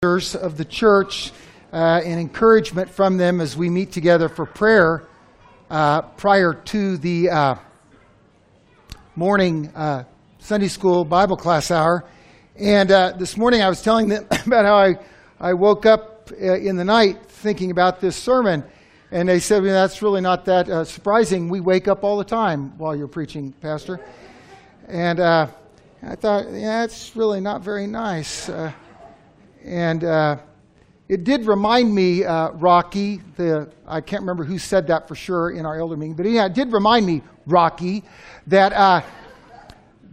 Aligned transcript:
of 0.00 0.56
the 0.56 0.64
church 0.64 1.32
uh, 1.72 2.00
and 2.04 2.20
encouragement 2.20 2.88
from 2.88 3.16
them 3.16 3.40
as 3.40 3.56
we 3.56 3.68
meet 3.68 3.90
together 3.90 4.28
for 4.28 4.46
prayer 4.46 5.02
uh, 5.70 6.02
prior 6.02 6.54
to 6.54 6.96
the 6.98 7.28
uh, 7.28 7.54
morning 9.16 9.66
uh, 9.74 10.04
Sunday 10.38 10.68
school 10.68 11.04
Bible 11.04 11.36
class 11.36 11.72
hour. 11.72 12.04
And 12.54 12.92
uh, 12.92 13.14
this 13.18 13.36
morning 13.36 13.60
I 13.60 13.68
was 13.68 13.82
telling 13.82 14.08
them 14.08 14.24
about 14.46 14.66
how 14.66 14.76
I, 14.76 15.00
I 15.40 15.54
woke 15.54 15.84
up 15.84 16.30
uh, 16.30 16.54
in 16.54 16.76
the 16.76 16.84
night 16.84 17.26
thinking 17.26 17.72
about 17.72 18.00
this 18.00 18.14
sermon. 18.14 18.62
And 19.10 19.28
they 19.28 19.40
said, 19.40 19.64
well, 19.64 19.72
that's 19.72 20.00
really 20.00 20.20
not 20.20 20.44
that 20.44 20.86
surprising. 20.86 21.48
We 21.48 21.58
wake 21.58 21.88
up 21.88 22.04
all 22.04 22.18
the 22.18 22.24
time 22.24 22.78
while 22.78 22.94
you're 22.94 23.08
preaching, 23.08 23.50
Pastor. 23.50 23.98
And 24.86 25.18
I 25.18 25.48
thought, 26.14 26.44
yeah, 26.52 26.82
that's 26.82 27.16
really 27.16 27.40
not 27.40 27.62
very 27.62 27.88
nice. 27.88 28.48
And 29.64 30.04
uh, 30.04 30.38
it 31.08 31.24
did 31.24 31.46
remind 31.46 31.94
me, 31.94 32.24
uh, 32.24 32.50
Rocky, 32.50 33.20
the, 33.36 33.70
I 33.86 34.00
can't 34.00 34.20
remember 34.20 34.44
who 34.44 34.58
said 34.58 34.86
that 34.88 35.08
for 35.08 35.14
sure 35.14 35.50
in 35.50 35.64
our 35.64 35.78
elder 35.78 35.96
meeting, 35.96 36.14
but 36.14 36.26
yeah, 36.26 36.46
it 36.46 36.52
did 36.52 36.72
remind 36.72 37.06
me, 37.06 37.22
Rocky, 37.46 38.04
that, 38.46 38.72
uh, 38.72 39.00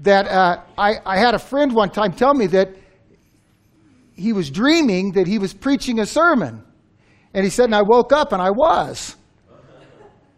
that 0.01 0.27
uh, 0.27 0.61
I, 0.77 0.99
I 1.05 1.17
had 1.17 1.35
a 1.35 1.39
friend 1.39 1.73
one 1.73 1.89
time 1.89 2.13
tell 2.13 2.33
me 2.33 2.47
that 2.47 2.69
he 4.15 4.31
was 4.31 4.49
dreaming 4.49 5.11
that 5.13 5.27
he 5.27 5.37
was 5.37 5.53
preaching 5.53 5.99
a 5.99 6.05
sermon. 6.05 6.63
And 7.33 7.43
he 7.43 7.49
said, 7.49 7.65
and 7.65 7.75
I 7.75 7.81
woke 7.81 8.13
up 8.13 8.31
and 8.31 8.41
I 8.41 8.51
was. 8.51 9.17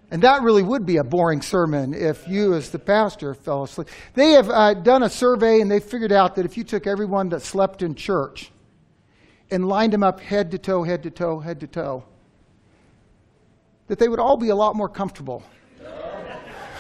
And 0.10 0.24
that 0.24 0.42
really 0.42 0.64
would 0.64 0.86
be 0.86 0.98
a 0.98 1.04
boring 1.04 1.42
sermon 1.42 1.94
if 1.94 2.28
you, 2.28 2.56
as 2.56 2.72
the 2.72 2.80
pastor, 2.80 3.36
fell 3.36 3.64
asleep. 3.64 3.90
They 4.16 4.32
have 4.32 4.50
uh, 4.50 4.74
done 4.74 5.04
a 5.04 5.10
survey 5.10 5.60
and 5.60 5.70
they 5.70 5.80
figured 5.80 6.14
out 6.14 6.36
that 6.36 6.46
if 6.46 6.58
you 6.58 6.64
took 6.64 6.88
everyone 6.88 7.30
that 7.30 7.42
slept 7.42 7.84
in 7.84 7.94
church 7.94 8.52
and 9.50 9.68
lined 9.68 9.94
them 9.94 10.04
up 10.04 10.20
head 10.20 10.52
to 10.52 10.58
toe, 10.58 10.84
head 10.84 11.04
to 11.04 11.12
toe, 11.12 11.40
head 11.40 11.60
to 11.62 11.68
toe, 11.68 12.04
that 13.88 14.00
they 14.00 14.08
would 14.08 14.20
all 14.20 14.38
be 14.38 14.50
a 14.50 14.56
lot 14.56 14.76
more 14.76 14.90
comfortable. 14.90 15.44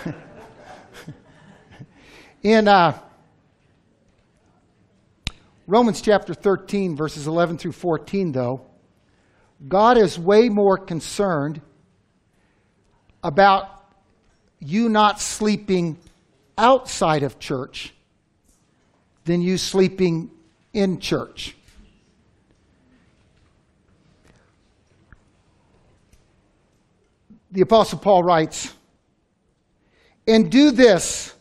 In 2.43 2.67
uh, 2.67 2.99
Romans 5.65 6.01
chapter 6.01 6.33
13, 6.33 6.95
verses 6.95 7.27
11 7.27 7.57
through 7.57 7.73
14, 7.73 8.31
though, 8.31 8.61
God 9.67 9.97
is 9.97 10.19
way 10.19 10.49
more 10.49 10.77
concerned 10.77 11.61
about 13.23 13.83
you 14.59 14.87
not 14.87 15.19
sleeping 15.19 15.97
outside 16.57 17.23
of 17.23 17.39
church 17.39 17.93
than 19.25 19.41
you 19.41 19.57
sleeping 19.57 20.31
in 20.73 20.99
church. 20.99 21.56
The 27.51 27.61
Apostle 27.61 27.99
Paul 27.99 28.23
writes, 28.23 28.73
and 30.27 30.51
do 30.51 30.71
this, 30.71 31.33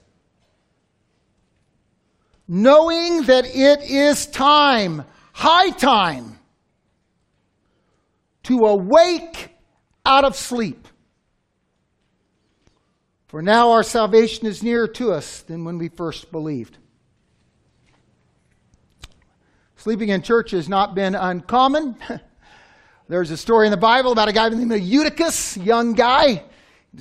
knowing 2.46 3.24
that 3.24 3.44
it 3.44 3.82
is 3.82 4.26
time, 4.26 5.04
high 5.32 5.70
time, 5.70 6.38
to 8.44 8.66
awake 8.66 9.50
out 10.04 10.24
of 10.24 10.36
sleep. 10.36 10.86
For 13.26 13.42
now 13.42 13.72
our 13.72 13.82
salvation 13.82 14.46
is 14.46 14.62
nearer 14.62 14.86
to 14.88 15.12
us 15.12 15.42
than 15.42 15.64
when 15.64 15.78
we 15.78 15.88
first 15.88 16.30
believed. 16.30 16.78
Sleeping 19.76 20.08
in 20.10 20.22
church 20.22 20.52
has 20.52 20.68
not 20.68 20.94
been 20.94 21.14
uncommon. 21.14 21.96
There's 23.08 23.30
a 23.30 23.36
story 23.36 23.68
in 23.68 23.70
the 23.70 23.76
Bible 23.76 24.10
about 24.10 24.26
a 24.26 24.32
guy 24.32 24.48
named 24.48 24.82
Eutychus, 24.82 25.56
young 25.56 25.92
guy, 25.92 26.42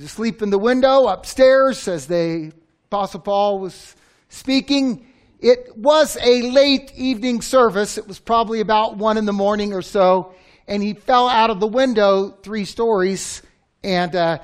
asleep 0.00 0.40
in 0.40 0.50
the 0.50 0.58
window 0.58 1.08
upstairs 1.08 1.88
as 1.88 2.06
the 2.06 2.52
Apostle 2.84 3.18
Paul 3.18 3.58
was 3.58 3.96
speaking. 4.28 5.04
It 5.40 5.76
was 5.76 6.16
a 6.22 6.42
late 6.42 6.92
evening 6.94 7.42
service. 7.42 7.98
It 7.98 8.06
was 8.06 8.20
probably 8.20 8.60
about 8.60 8.96
one 8.96 9.16
in 9.16 9.24
the 9.24 9.32
morning 9.32 9.72
or 9.72 9.82
so, 9.82 10.32
and 10.68 10.80
he 10.80 10.94
fell 10.94 11.28
out 11.28 11.50
of 11.50 11.58
the 11.58 11.66
window 11.66 12.30
three 12.40 12.66
stories. 12.66 13.42
And 13.82 14.14
uh, 14.14 14.38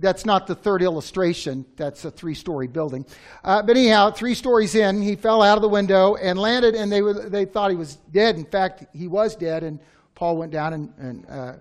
that's 0.00 0.26
not 0.26 0.48
the 0.48 0.56
third 0.56 0.82
illustration. 0.82 1.64
That's 1.76 2.04
a 2.04 2.10
three-story 2.10 2.66
building. 2.66 3.06
Uh, 3.44 3.62
but 3.62 3.76
anyhow, 3.76 4.10
three 4.10 4.34
stories 4.34 4.74
in, 4.74 5.00
he 5.00 5.14
fell 5.14 5.42
out 5.42 5.56
of 5.56 5.62
the 5.62 5.68
window 5.68 6.16
and 6.16 6.40
landed, 6.40 6.74
and 6.74 6.90
they 6.90 7.02
were, 7.02 7.14
they 7.28 7.44
thought 7.44 7.70
he 7.70 7.76
was 7.76 7.98
dead. 8.10 8.34
In 8.34 8.44
fact, 8.44 8.86
he 8.92 9.06
was 9.06 9.36
dead, 9.36 9.62
and 9.62 9.78
Paul 10.22 10.36
went 10.36 10.52
down 10.52 10.72
and, 10.72 10.94
and 10.98 11.26
uh, 11.28 11.52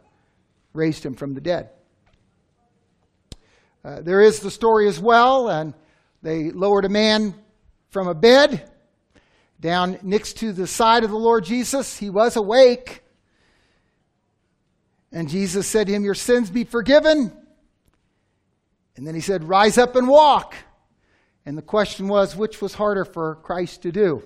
raised 0.73 1.03
him 1.03 1.16
from 1.16 1.33
the 1.33 1.41
dead. 1.41 1.72
Uh, 3.83 4.01
there 4.01 4.22
is 4.22 4.39
the 4.39 4.51
story 4.51 4.88
as 4.88 4.99
well, 4.99 5.49
and 5.49 5.73
they 6.22 6.51
lowered 6.51 6.85
a 6.85 6.89
man 6.89 7.33
from 7.89 8.07
a 8.07 8.13
bed 8.13 8.69
down 9.59 9.97
next 10.03 10.38
to 10.41 10.53
the 10.53 10.67
side 10.67 11.03
of 11.03 11.09
the 11.09 11.17
Lord 11.17 11.44
Jesus. 11.44 11.97
He 11.97 12.11
was 12.11 12.35
awake. 12.35 13.01
And 15.11 15.28
Jesus 15.28 15.66
said 15.66 15.88
to 15.88 15.93
him, 15.93 16.03
Your 16.03 16.13
sins 16.13 16.51
be 16.51 16.63
forgiven. 16.63 17.35
And 18.95 19.07
then 19.07 19.16
he 19.16 19.22
said, 19.22 19.43
Rise 19.43 19.79
up 19.79 19.95
and 19.95 20.07
walk. 20.07 20.53
And 21.47 21.57
the 21.57 21.63
question 21.63 22.07
was, 22.07 22.35
which 22.35 22.61
was 22.61 22.75
harder 22.75 23.05
for 23.05 23.38
Christ 23.38 23.81
to 23.81 23.91
do? 23.91 24.22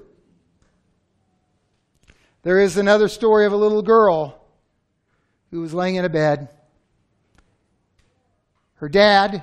There 2.46 2.60
is 2.60 2.78
another 2.78 3.08
story 3.08 3.48
of 3.48 3.54
a 3.54 3.58
little 3.58 3.82
girl 3.82 4.40
who 5.50 5.62
was 5.62 5.74
laying 5.74 5.96
in 5.96 6.06
a 6.06 6.10
bed. 6.10 6.48
Her 8.76 8.88
dad, 8.88 9.42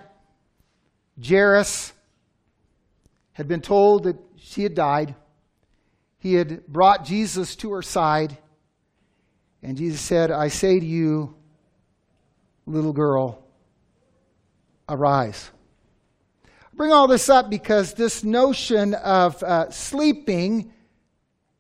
Jairus, 1.21 1.93
had 3.33 3.49
been 3.49 3.61
told 3.61 4.05
that 4.05 4.19
she 4.37 4.63
had 4.63 4.77
died. 4.77 5.17
He 6.19 6.35
had 6.35 6.65
brought 6.69 7.05
Jesus 7.05 7.57
to 7.57 7.73
her 7.73 7.83
side, 7.83 8.39
and 9.65 9.77
Jesus 9.77 10.01
said, 10.01 10.31
I 10.31 10.47
say 10.47 10.79
to 10.79 10.87
you, 10.87 11.35
little 12.67 12.93
girl, 12.93 13.45
arise. 14.89 15.51
I 16.45 16.77
bring 16.77 16.93
all 16.93 17.09
this 17.09 17.29
up 17.29 17.51
because 17.51 17.95
this 17.95 18.23
notion 18.23 18.95
of 18.95 19.43
uh, 19.43 19.71
sleeping 19.73 20.73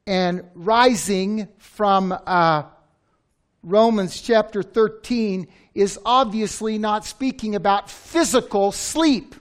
and 0.06 0.42
rising 0.54 1.48
from 1.58 2.12
uh, 2.26 2.64
Romans 3.62 4.20
chapter 4.20 4.62
13 4.62 5.46
is 5.74 5.98
obviously 6.04 6.78
not 6.78 7.04
speaking 7.04 7.54
about 7.54 7.88
physical 7.88 8.72
sleep. 8.72 9.34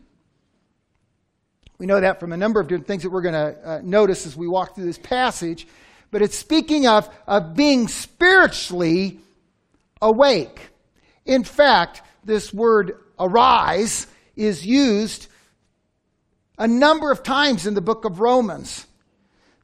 We 1.80 1.88
know 1.88 2.00
that 2.00 2.20
from 2.20 2.32
a 2.32 2.38
number 2.38 2.60
of 2.60 2.68
different 2.68 2.86
things 2.86 3.04
that 3.04 3.10
we're 3.10 3.24
going 3.24 3.34
to 3.34 3.70
uh, 3.70 3.82
notice 3.84 4.28
as 4.28 4.38
we 4.38 4.48
walk 4.48 4.76
through 4.76 4.86
this 4.86 5.00
passage, 5.00 5.68
but 6.12 6.22
it's 6.22 6.38
speaking 6.38 6.86
of, 6.86 7.10
of 7.26 7.56
being 7.56 7.88
spiritually 7.88 9.20
awake. 10.00 10.70
In 11.26 11.44
fact, 11.44 12.04
this 12.24 12.54
word 12.54 12.98
arise 13.20 14.06
is 14.36 14.66
used 14.66 15.28
a 16.60 16.68
number 16.68 17.12
of 17.12 17.24
times 17.24 17.66
in 17.66 17.74
the 17.74 17.82
book 17.82 18.06
of 18.06 18.20
Romans. 18.20 18.86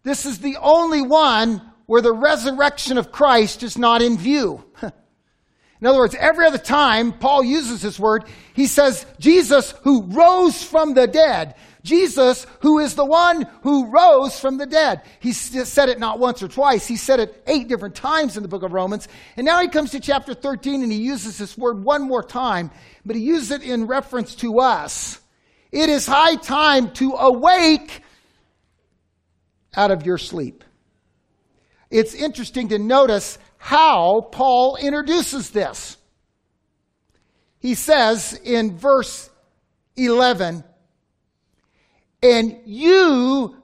This 0.08 0.26
is 0.26 0.40
the 0.40 0.56
only 0.62 1.02
one 1.02 1.62
where 1.86 2.02
the 2.02 2.14
resurrection 2.14 2.98
of 2.98 3.12
Christ 3.12 3.62
is 3.62 3.78
not 3.78 4.02
in 4.02 4.18
view. 4.18 4.64
In 4.82 5.86
other 5.86 5.98
words, 5.98 6.16
every 6.16 6.46
other 6.46 6.58
time 6.58 7.12
Paul 7.12 7.44
uses 7.44 7.82
this 7.82 8.00
word, 8.00 8.24
he 8.54 8.68
says, 8.68 9.06
Jesus 9.20 9.74
who 9.82 10.04
rose 10.04 10.64
from 10.64 10.94
the 10.94 11.08
dead. 11.08 11.56
Jesus 11.84 12.48
who 12.62 12.80
is 12.80 12.96
the 12.96 13.04
one 13.04 13.50
who 13.64 13.88
rose 13.88 14.40
from 14.40 14.58
the 14.58 14.66
dead. 14.66 15.02
He 15.20 15.34
said 15.34 15.90
it 15.90 16.00
not 16.00 16.20
once 16.20 16.42
or 16.42 16.48
twice. 16.48 16.88
He 16.88 16.96
said 16.96 17.20
it 17.20 17.44
eight 17.46 17.68
different 17.68 17.96
times 17.96 18.38
in 18.38 18.44
the 18.44 18.50
book 18.50 18.64
of 18.64 18.72
Romans. 18.72 19.10
And 19.36 19.44
now 19.44 19.62
he 19.62 19.68
comes 19.68 19.92
to 19.92 20.00
chapter 20.00 20.34
13 20.34 20.84
and 20.84 20.92
he 20.92 21.00
uses 21.00 21.38
this 21.38 21.58
word 21.58 21.84
one 21.84 22.04
more 22.04 22.24
time, 22.24 22.72
but 23.06 23.18
he 23.18 23.24
uses 23.24 23.52
it 23.52 23.62
in 23.62 23.88
reference 23.88 24.36
to 24.36 24.62
us. 24.62 25.20
It 25.74 25.90
is 25.90 26.08
high 26.08 26.36
time 26.36 26.94
to 26.94 27.12
awake 27.12 28.04
out 29.78 29.92
of 29.92 30.06
your 30.06 30.18
sleep. 30.18 30.64
It's 31.90 32.14
interesting 32.14 32.70
to 32.70 32.80
notice 32.80 33.38
how 33.58 34.22
Paul 34.32 34.76
introduces 34.76 35.52
this. 35.52 35.98
He 37.60 37.76
says 37.76 38.40
in 38.44 38.78
verse 38.78 39.30
11, 39.96 40.64
and 42.22 42.60
you 42.66 43.56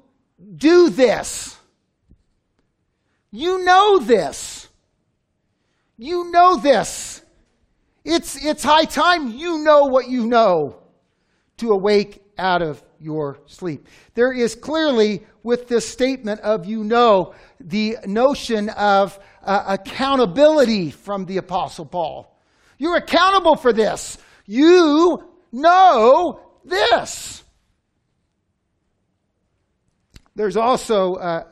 do 0.56 0.90
this. 0.90 1.58
You 3.32 3.64
know 3.64 4.00
this. 4.00 4.68
You 5.98 6.32
know 6.32 6.58
this. 6.58 7.22
It's, 8.04 8.44
it's 8.44 8.64
high 8.64 8.86
time 8.86 9.30
you 9.30 9.60
know 9.60 9.86
what 9.86 10.10
you 10.10 10.28
know 10.28 10.78
to 11.58 11.72
awake 11.72 12.22
out 12.38 12.62
of 12.62 12.84
your 13.04 13.40
sleep. 13.46 13.88
There 14.14 14.32
is 14.32 14.56
clearly, 14.56 15.26
with 15.44 15.68
this 15.68 15.88
statement 15.88 16.40
of 16.42 16.66
you 16.66 16.84
know, 16.84 17.36
the 17.60 17.98
notion 18.06 18.70
of 18.70 19.20
uh, 19.44 19.64
accountability 19.68 20.92
from 20.92 21.26
the 21.26 21.38
Apostle 21.38 21.86
Paul. 21.86 22.34
You're 22.78 22.96
accountable 22.96 23.56
for 23.56 23.74
this. 23.74 24.18
You 24.46 25.24
know 25.52 26.40
this. 26.64 27.44
There's 30.36 30.58
also 30.58 31.16
uh, 31.16 31.44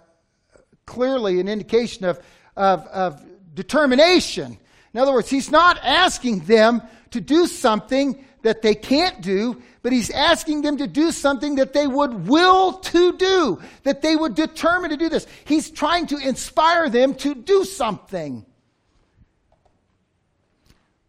clearly 0.86 1.40
an 1.40 1.48
indication 1.48 2.06
of, 2.06 2.20
of, 2.56 2.86
of 2.88 3.24
determination. 3.54 4.58
In 4.94 5.00
other 5.00 5.14
words, 5.14 5.30
he's 5.30 5.52
not 5.52 5.78
asking 5.84 6.40
them 6.42 6.82
to 7.12 7.22
do 7.22 7.48
something 7.48 8.26
that 8.42 8.62
they 8.62 8.76
can't 8.76 9.22
do, 9.22 9.62
but 9.84 9.92
he's 9.92 10.12
asking 10.12 10.62
them 10.62 10.78
to 10.78 10.88
do 10.88 11.12
something 11.12 11.56
that 11.56 11.74
they 11.74 11.88
would 11.88 12.28
will 12.28 12.74
to 12.74 13.18
do, 13.18 13.60
that 13.84 14.02
they 14.02 14.16
would 14.16 14.36
determine 14.36 14.92
to 14.92 14.98
do 14.98 15.10
this. 15.10 15.26
He's 15.46 15.72
trying 15.72 16.08
to 16.08 16.18
inspire 16.18 16.90
them 16.90 17.16
to 17.16 17.34
do 17.34 17.66
something. 17.66 18.46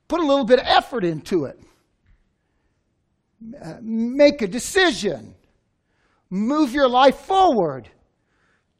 Put 0.09 0.21
a 0.21 0.27
little 0.27 0.45
bit 0.45 0.59
of 0.59 0.67
effort 0.67 1.05
into 1.05 1.47
it. 1.47 1.59
Uh, 3.63 3.75
make 3.81 4.41
a 4.41 4.47
decision. 4.47 5.35
Move 6.31 6.73
your 6.73 6.89
life 6.89 7.17
forward. 7.17 7.89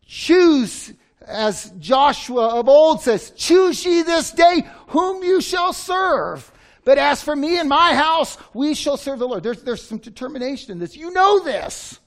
Choose, 0.07 0.93
as 1.27 1.71
Joshua 1.79 2.61
of 2.61 2.69
old 2.69 3.03
says, 3.03 3.31
choose 3.37 3.85
ye 3.85 4.03
this 4.03 4.31
day 4.31 4.63
whom 4.89 5.23
you 5.23 5.41
shall 5.41 5.73
serve. 5.73 6.51
But 6.85 6.99
as 6.99 7.23
for 7.23 7.37
me 7.37 7.59
and 7.59 7.69
my 7.69 7.95
house, 7.95 8.37
we 8.55 8.75
shall 8.75 8.97
serve 8.97 9.19
the 9.19 9.29
Lord. 9.29 9.43
There's, 9.43 9.63
there's 9.63 9.83
some 9.83 9.99
determination 9.99 10.73
in 10.73 10.79
this. 10.79 10.97
You 10.97 11.13
know 11.13 11.41
this. 11.41 12.01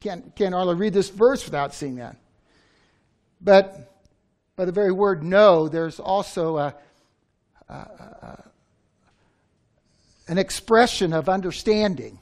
Can't, 0.00 0.34
can't 0.36 0.54
read 0.78 0.94
this 0.94 1.10
verse 1.10 1.44
without 1.44 1.74
seeing 1.74 1.96
that. 1.96 2.16
But 3.40 3.92
by 4.56 4.64
the 4.64 4.72
very 4.72 4.92
word 4.92 5.22
know, 5.22 5.68
there's 5.68 6.00
also 6.00 6.58
a, 6.58 6.74
an 10.28 10.38
expression 10.38 11.12
of 11.12 11.28
understanding. 11.28 12.18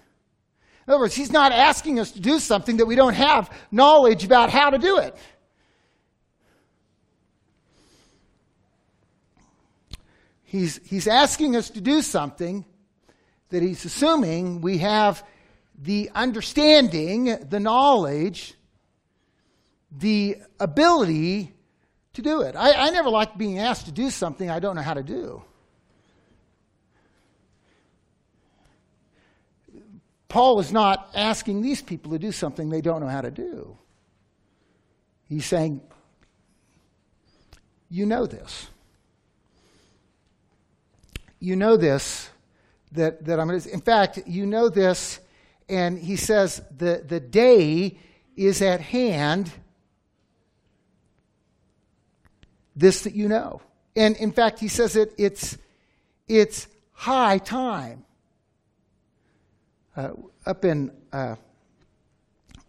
In 0.86 0.92
other 0.92 1.00
words, 1.00 1.14
he's 1.14 1.30
not 1.30 1.52
asking 1.52 2.00
us 2.00 2.10
to 2.12 2.20
do 2.20 2.40
something 2.40 2.78
that 2.78 2.86
we 2.86 2.96
don't 2.96 3.14
have 3.14 3.56
knowledge 3.70 4.24
about 4.24 4.50
how 4.50 4.70
to 4.70 4.78
do 4.78 4.98
it. 4.98 5.14
He's, 10.52 10.80
he's 10.84 11.08
asking 11.08 11.56
us 11.56 11.70
to 11.70 11.80
do 11.80 12.02
something 12.02 12.66
that 13.48 13.62
he's 13.62 13.86
assuming 13.86 14.60
we 14.60 14.76
have 14.78 15.24
the 15.80 16.10
understanding, 16.14 17.24
the 17.48 17.58
knowledge, 17.58 18.52
the 19.90 20.36
ability 20.60 21.54
to 22.12 22.20
do 22.20 22.42
it. 22.42 22.54
I, 22.54 22.88
I 22.88 22.90
never 22.90 23.08
like 23.08 23.38
being 23.38 23.60
asked 23.60 23.86
to 23.86 23.92
do 23.92 24.10
something 24.10 24.50
I 24.50 24.58
don't 24.58 24.76
know 24.76 24.82
how 24.82 24.92
to 24.92 25.02
do. 25.02 25.42
Paul 30.28 30.60
is 30.60 30.70
not 30.70 31.08
asking 31.14 31.62
these 31.62 31.80
people 31.80 32.12
to 32.12 32.18
do 32.18 32.30
something 32.30 32.68
they 32.68 32.82
don't 32.82 33.00
know 33.00 33.08
how 33.08 33.22
to 33.22 33.30
do. 33.30 33.78
He's 35.30 35.46
saying, 35.46 35.80
You 37.88 38.04
know 38.04 38.26
this. 38.26 38.66
You 41.42 41.56
know 41.56 41.76
this, 41.76 42.30
that, 42.92 43.24
that 43.24 43.40
I'm 43.40 43.48
going 43.48 43.60
to. 43.60 43.72
In 43.72 43.80
fact, 43.80 44.20
you 44.28 44.46
know 44.46 44.68
this, 44.68 45.18
and 45.68 45.98
he 45.98 46.14
says, 46.14 46.62
the, 46.78 47.02
the 47.04 47.18
day 47.18 47.98
is 48.36 48.62
at 48.62 48.80
hand 48.80 49.50
this 52.76 53.02
that 53.02 53.16
you 53.16 53.26
know. 53.26 53.60
And 53.96 54.16
in 54.18 54.30
fact, 54.30 54.60
he 54.60 54.68
says 54.68 54.94
it, 54.94 55.14
it's, 55.18 55.58
it's 56.28 56.68
high 56.92 57.38
time. 57.38 58.04
Uh, 59.96 60.10
up 60.46 60.64
in 60.64 60.92
uh, 61.12 61.34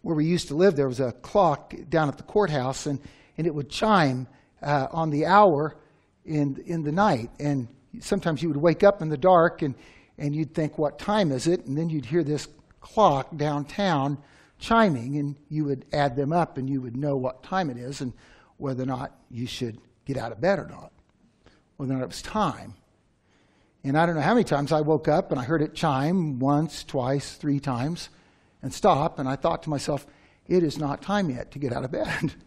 where 0.02 0.16
we 0.16 0.26
used 0.26 0.48
to 0.48 0.56
live, 0.56 0.74
there 0.74 0.88
was 0.88 0.98
a 0.98 1.12
clock 1.12 1.74
down 1.88 2.08
at 2.08 2.16
the 2.16 2.24
courthouse, 2.24 2.86
and, 2.86 2.98
and 3.38 3.46
it 3.46 3.54
would 3.54 3.70
chime 3.70 4.26
uh, 4.62 4.88
on 4.90 5.10
the 5.10 5.26
hour 5.26 5.76
in, 6.24 6.60
in 6.66 6.82
the 6.82 6.90
night. 6.90 7.30
And 7.38 7.68
sometimes 8.00 8.42
you 8.42 8.48
would 8.48 8.56
wake 8.56 8.82
up 8.82 9.02
in 9.02 9.08
the 9.08 9.16
dark 9.16 9.62
and, 9.62 9.74
and 10.18 10.34
you'd 10.34 10.54
think, 10.54 10.78
What 10.78 10.98
time 10.98 11.32
is 11.32 11.46
it? 11.46 11.66
And 11.66 11.76
then 11.76 11.90
you'd 11.90 12.06
hear 12.06 12.24
this 12.24 12.48
clock 12.80 13.36
downtown 13.36 14.18
chiming, 14.58 15.16
and 15.16 15.36
you 15.48 15.64
would 15.64 15.84
add 15.92 16.16
them 16.16 16.32
up 16.32 16.58
and 16.58 16.70
you 16.70 16.80
would 16.80 16.96
know 16.96 17.16
what 17.16 17.42
time 17.42 17.70
it 17.70 17.76
is 17.76 18.00
and 18.00 18.12
whether 18.56 18.82
or 18.82 18.86
not 18.86 19.12
you 19.30 19.46
should 19.46 19.78
get 20.04 20.16
out 20.16 20.32
of 20.32 20.40
bed 20.40 20.58
or 20.58 20.66
not, 20.66 20.92
whether 21.76 21.92
or 21.92 21.96
not 21.96 22.04
it 22.04 22.08
was 22.08 22.22
time. 22.22 22.74
And 23.82 23.98
I 23.98 24.06
don't 24.06 24.14
know 24.14 24.22
how 24.22 24.34
many 24.34 24.44
times 24.44 24.72
I 24.72 24.80
woke 24.80 25.08
up 25.08 25.30
and 25.30 25.38
I 25.38 25.44
heard 25.44 25.60
it 25.60 25.74
chime 25.74 26.38
once, 26.38 26.84
twice, 26.84 27.34
three 27.34 27.60
times 27.60 28.08
and 28.62 28.72
stop. 28.72 29.18
And 29.18 29.28
I 29.28 29.36
thought 29.36 29.62
to 29.64 29.70
myself, 29.70 30.06
it 30.46 30.62
is 30.62 30.78
not 30.78 31.02
time 31.02 31.28
yet 31.30 31.50
to 31.52 31.58
get 31.58 31.72
out 31.72 31.84
of 31.84 31.92
bed. 31.92 32.34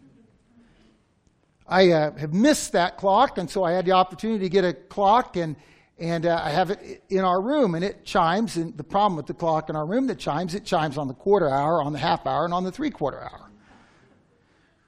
I 1.68 1.90
uh, 1.90 2.16
have 2.16 2.32
missed 2.32 2.72
that 2.72 2.96
clock, 2.96 3.36
and 3.36 3.48
so 3.48 3.62
I 3.62 3.72
had 3.72 3.84
the 3.84 3.92
opportunity 3.92 4.44
to 4.44 4.48
get 4.48 4.64
a 4.64 4.72
clock, 4.72 5.36
and, 5.36 5.54
and 5.98 6.24
uh, 6.24 6.40
I 6.42 6.48
have 6.48 6.70
it 6.70 7.02
in 7.10 7.20
our 7.20 7.42
room, 7.42 7.74
and 7.74 7.84
it 7.84 8.06
chimes. 8.06 8.56
And 8.56 8.74
the 8.76 8.84
problem 8.84 9.16
with 9.16 9.26
the 9.26 9.34
clock 9.34 9.68
in 9.68 9.76
our 9.76 9.84
room 9.84 10.06
that 10.06 10.18
chimes, 10.18 10.54
it 10.54 10.64
chimes 10.64 10.96
on 10.96 11.08
the 11.08 11.14
quarter 11.14 11.50
hour, 11.50 11.82
on 11.82 11.92
the 11.92 11.98
half 11.98 12.26
hour, 12.26 12.46
and 12.46 12.54
on 12.54 12.64
the 12.64 12.72
three 12.72 12.90
quarter 12.90 13.20
hour. 13.20 13.50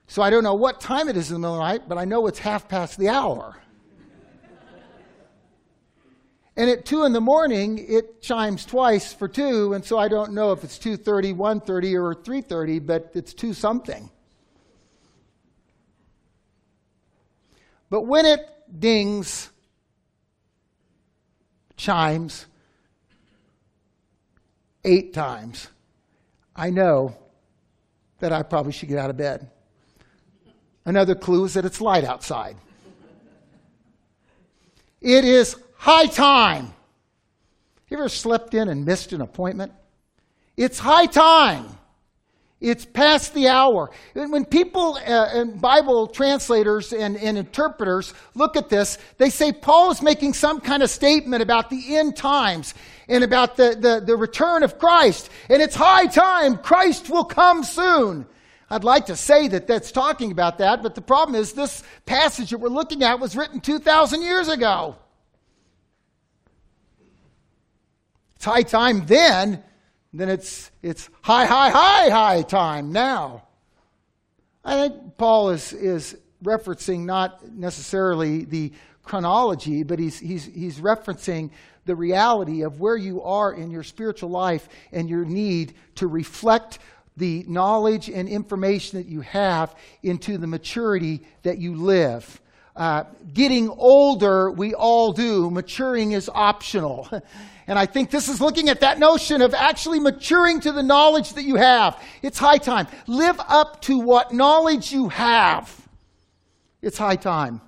So 0.07 0.23
I 0.23 0.31
don't 0.31 0.43
know 0.43 0.55
what 0.55 0.81
time 0.81 1.07
it 1.07 1.15
is 1.15 1.29
in 1.29 1.35
the 1.35 1.39
middle 1.39 1.53
of 1.53 1.59
the 1.59 1.71
night, 1.71 1.87
but 1.87 1.99
I 1.99 2.05
know 2.05 2.25
it's 2.25 2.39
half 2.39 2.67
past 2.67 2.97
the 2.97 3.09
hour. 3.09 3.57
and 6.57 6.67
at 6.67 6.83
2 6.83 7.03
in 7.03 7.13
the 7.13 7.21
morning, 7.21 7.77
it 7.77 8.23
chimes 8.23 8.65
twice 8.65 9.13
for 9.13 9.27
2, 9.27 9.73
and 9.73 9.85
so 9.85 9.99
I 9.99 10.07
don't 10.07 10.33
know 10.33 10.51
if 10.51 10.63
it's 10.63 10.79
2.30, 10.79 11.35
1.30, 11.35 11.93
or 11.93 12.15
3.30, 12.15 12.85
but 12.85 13.11
it's 13.13 13.35
2 13.35 13.53
something. 13.53 14.09
But 17.91 18.07
when 18.07 18.25
it 18.25 18.39
dings, 18.79 19.49
chimes 21.75 22.45
eight 24.85 25.13
times, 25.13 25.67
I 26.55 26.69
know 26.69 27.17
that 28.19 28.31
I 28.31 28.43
probably 28.43 28.71
should 28.71 28.87
get 28.87 28.97
out 28.97 29.09
of 29.09 29.17
bed. 29.17 29.51
Another 30.85 31.15
clue 31.15 31.43
is 31.43 31.55
that 31.55 31.65
it's 31.65 31.81
light 31.81 32.05
outside. 32.05 32.55
It 35.01 35.25
is 35.25 35.57
high 35.75 36.05
time. 36.05 36.73
You 37.89 37.97
ever 37.97 38.07
slept 38.07 38.53
in 38.53 38.69
and 38.69 38.85
missed 38.85 39.11
an 39.11 39.19
appointment? 39.19 39.73
It's 40.55 40.79
high 40.79 41.07
time. 41.07 41.65
It's 42.61 42.85
past 42.85 43.33
the 43.33 43.47
hour. 43.47 43.89
When 44.13 44.45
people 44.45 44.93
uh, 44.95 45.29
and 45.33 45.59
Bible 45.59 46.05
translators 46.05 46.93
and, 46.93 47.17
and 47.17 47.35
interpreters 47.35 48.13
look 48.35 48.55
at 48.55 48.69
this, 48.69 48.99
they 49.17 49.31
say 49.31 49.51
Paul 49.51 49.89
is 49.89 50.03
making 50.03 50.33
some 50.33 50.61
kind 50.61 50.83
of 50.83 50.91
statement 50.91 51.41
about 51.41 51.71
the 51.71 51.97
end 51.97 52.15
times 52.15 52.75
and 53.09 53.23
about 53.23 53.57
the, 53.57 53.75
the, 53.79 54.03
the 54.05 54.15
return 54.15 54.61
of 54.61 54.77
Christ. 54.77 55.31
And 55.49 55.59
it's 55.59 55.73
high 55.73 56.05
time. 56.05 56.57
Christ 56.57 57.09
will 57.09 57.25
come 57.25 57.63
soon. 57.63 58.27
I'd 58.69 58.83
like 58.83 59.07
to 59.07 59.15
say 59.15 59.47
that 59.47 59.65
that's 59.65 59.91
talking 59.91 60.31
about 60.31 60.59
that, 60.59 60.83
but 60.83 60.93
the 60.93 61.01
problem 61.01 61.35
is 61.35 61.53
this 61.53 61.83
passage 62.05 62.51
that 62.51 62.59
we're 62.59 62.69
looking 62.69 63.01
at 63.01 63.19
was 63.19 63.35
written 63.35 63.59
2,000 63.59 64.21
years 64.21 64.47
ago. 64.47 64.95
It's 68.35 68.45
high 68.45 68.63
time 68.63 69.05
then, 69.07 69.63
then 70.13 70.29
it's, 70.29 70.71
it's 70.81 71.09
high, 71.21 71.45
high, 71.45 71.69
high, 71.69 72.09
high 72.09 72.41
time 72.41 72.91
now. 72.91 73.43
I 74.63 74.89
think 74.89 75.17
Paul 75.17 75.51
is, 75.51 75.73
is 75.73 76.17
referencing 76.43 77.05
not 77.05 77.49
necessarily 77.49 78.45
the 78.45 78.71
chronology, 79.03 79.83
but 79.83 79.99
he's, 79.99 80.19
he's, 80.19 80.45
he's 80.45 80.79
referencing 80.79 81.49
the 81.85 81.95
reality 81.95 82.61
of 82.61 82.79
where 82.79 82.97
you 82.97 83.21
are 83.23 83.53
in 83.53 83.71
your 83.71 83.83
spiritual 83.83 84.29
life 84.29 84.69
and 84.91 85.09
your 85.09 85.25
need 85.25 85.73
to 85.95 86.07
reflect 86.07 86.79
the 87.17 87.43
knowledge 87.47 88.09
and 88.09 88.29
information 88.29 88.99
that 88.99 89.07
you 89.07 89.21
have 89.21 89.75
into 90.03 90.37
the 90.37 90.47
maturity 90.47 91.21
that 91.43 91.57
you 91.57 91.75
live. 91.75 92.39
Uh, 92.81 93.03
getting 93.31 93.69
older, 93.69 94.49
we 94.49 94.73
all 94.73 95.13
do. 95.13 95.51
Maturing 95.51 96.13
is 96.13 96.27
optional. 96.33 97.07
And 97.67 97.77
I 97.77 97.85
think 97.85 98.09
this 98.09 98.27
is 98.27 98.41
looking 98.41 98.67
at 98.67 98.81
that 98.81 98.99
notion 98.99 99.41
of 99.41 99.53
actually 99.53 99.99
maturing 99.99 100.59
to 100.61 100.73
the 100.73 100.81
knowledge 100.83 101.33
that 101.33 101.43
you 101.43 101.55
have. 101.55 102.03
It's 102.21 102.37
high 102.37 102.57
time. 102.57 102.87
Live 103.07 103.39
up 103.47 103.81
to 103.83 103.99
what 103.99 104.33
knowledge 104.33 104.91
you 104.91 105.07
have. 105.07 105.87
It's 106.81 106.97
high 106.97 107.15
time. 107.15 107.61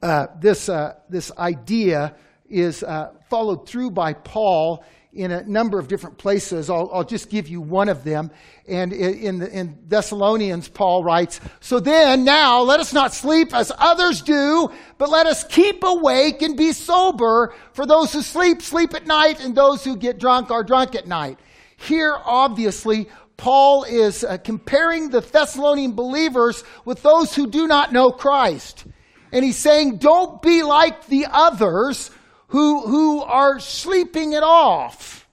Uh, 0.00 0.26
this, 0.38 0.68
uh, 0.68 0.94
this 1.08 1.32
idea 1.36 2.14
is 2.48 2.84
uh, 2.84 3.12
followed 3.28 3.66
through 3.66 3.90
by 3.92 4.12
Paul 4.12 4.84
in 5.14 5.30
a 5.30 5.42
number 5.44 5.78
of 5.78 5.88
different 5.88 6.18
places. 6.18 6.68
I'll, 6.68 6.90
I'll 6.92 7.04
just 7.04 7.30
give 7.30 7.48
you 7.48 7.60
one 7.60 7.88
of 7.88 8.04
them. 8.04 8.30
And 8.66 8.92
in, 8.92 9.38
the, 9.38 9.50
in 9.50 9.78
Thessalonians, 9.86 10.68
Paul 10.68 11.04
writes, 11.04 11.40
So 11.60 11.80
then, 11.80 12.24
now, 12.24 12.62
let 12.62 12.80
us 12.80 12.92
not 12.92 13.14
sleep 13.14 13.54
as 13.54 13.70
others 13.78 14.22
do, 14.22 14.70
but 14.98 15.10
let 15.10 15.26
us 15.26 15.44
keep 15.44 15.84
awake 15.84 16.42
and 16.42 16.56
be 16.56 16.72
sober. 16.72 17.54
For 17.72 17.86
those 17.86 18.12
who 18.12 18.22
sleep, 18.22 18.60
sleep 18.62 18.94
at 18.94 19.06
night, 19.06 19.42
and 19.42 19.54
those 19.54 19.84
who 19.84 19.96
get 19.96 20.18
drunk 20.18 20.50
are 20.50 20.64
drunk 20.64 20.94
at 20.94 21.06
night. 21.06 21.38
Here, 21.76 22.16
obviously, 22.24 23.08
Paul 23.36 23.84
is 23.84 24.24
uh, 24.24 24.38
comparing 24.38 25.10
the 25.10 25.20
Thessalonian 25.20 25.92
believers 25.92 26.64
with 26.84 27.02
those 27.02 27.34
who 27.34 27.46
do 27.46 27.66
not 27.66 27.92
know 27.92 28.10
Christ. 28.10 28.86
And 29.32 29.44
he's 29.44 29.56
saying, 29.56 29.96
don't 29.96 30.40
be 30.40 30.62
like 30.62 31.06
the 31.06 31.26
others 31.30 32.10
who, 32.48 32.86
who 32.86 33.22
are 33.22 33.58
sleeping 33.60 34.32
it 34.32 34.42
off. 34.42 35.28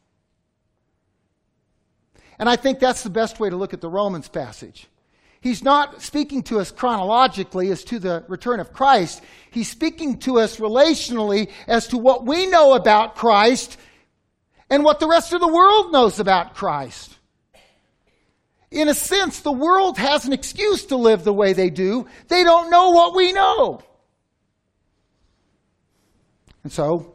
And 2.40 2.50
I 2.50 2.56
think 2.56 2.80
that's 2.80 3.04
the 3.04 3.10
best 3.10 3.40
way 3.40 3.50
to 3.50 3.56
look 3.56 3.74
at 3.74 3.82
the 3.82 3.90
Romans 3.90 4.28
passage. 4.28 4.88
He's 5.42 5.64
not 5.64 6.02
speaking 6.02 6.44
to 6.44 6.60
us 6.60 6.72
chronologically 6.72 7.70
as 7.70 7.84
to 7.86 8.00
the 8.00 8.24
return 8.28 8.60
of 8.60 8.74
Christ. 8.74 9.22
He's 9.50 9.70
speaking 9.70 10.20
to 10.20 10.40
us 10.40 10.58
relationally 10.58 11.50
as 11.68 11.88
to 11.88 11.98
what 11.98 12.26
we 12.26 12.46
know 12.46 12.74
about 12.74 13.16
Christ 13.16 13.78
and 14.70 14.84
what 14.84 15.00
the 15.00 15.08
rest 15.08 15.34
of 15.34 15.42
the 15.42 15.48
world 15.48 15.92
knows 15.92 16.20
about 16.20 16.54
Christ. 16.54 17.18
In 18.70 18.88
a 18.88 18.94
sense, 18.94 19.42
the 19.42 19.52
world 19.52 19.98
has 19.98 20.26
an 20.26 20.34
excuse 20.34 20.86
to 20.86 20.96
live 20.96 21.24
the 21.24 21.34
way 21.34 21.54
they 21.54 21.70
do. 21.70 22.08
They 22.28 22.44
don't 22.44 22.70
know 22.70 22.92
what 22.92 23.16
we 23.16 23.34
know. 23.34 23.82
And 26.64 26.72
so, 26.72 27.14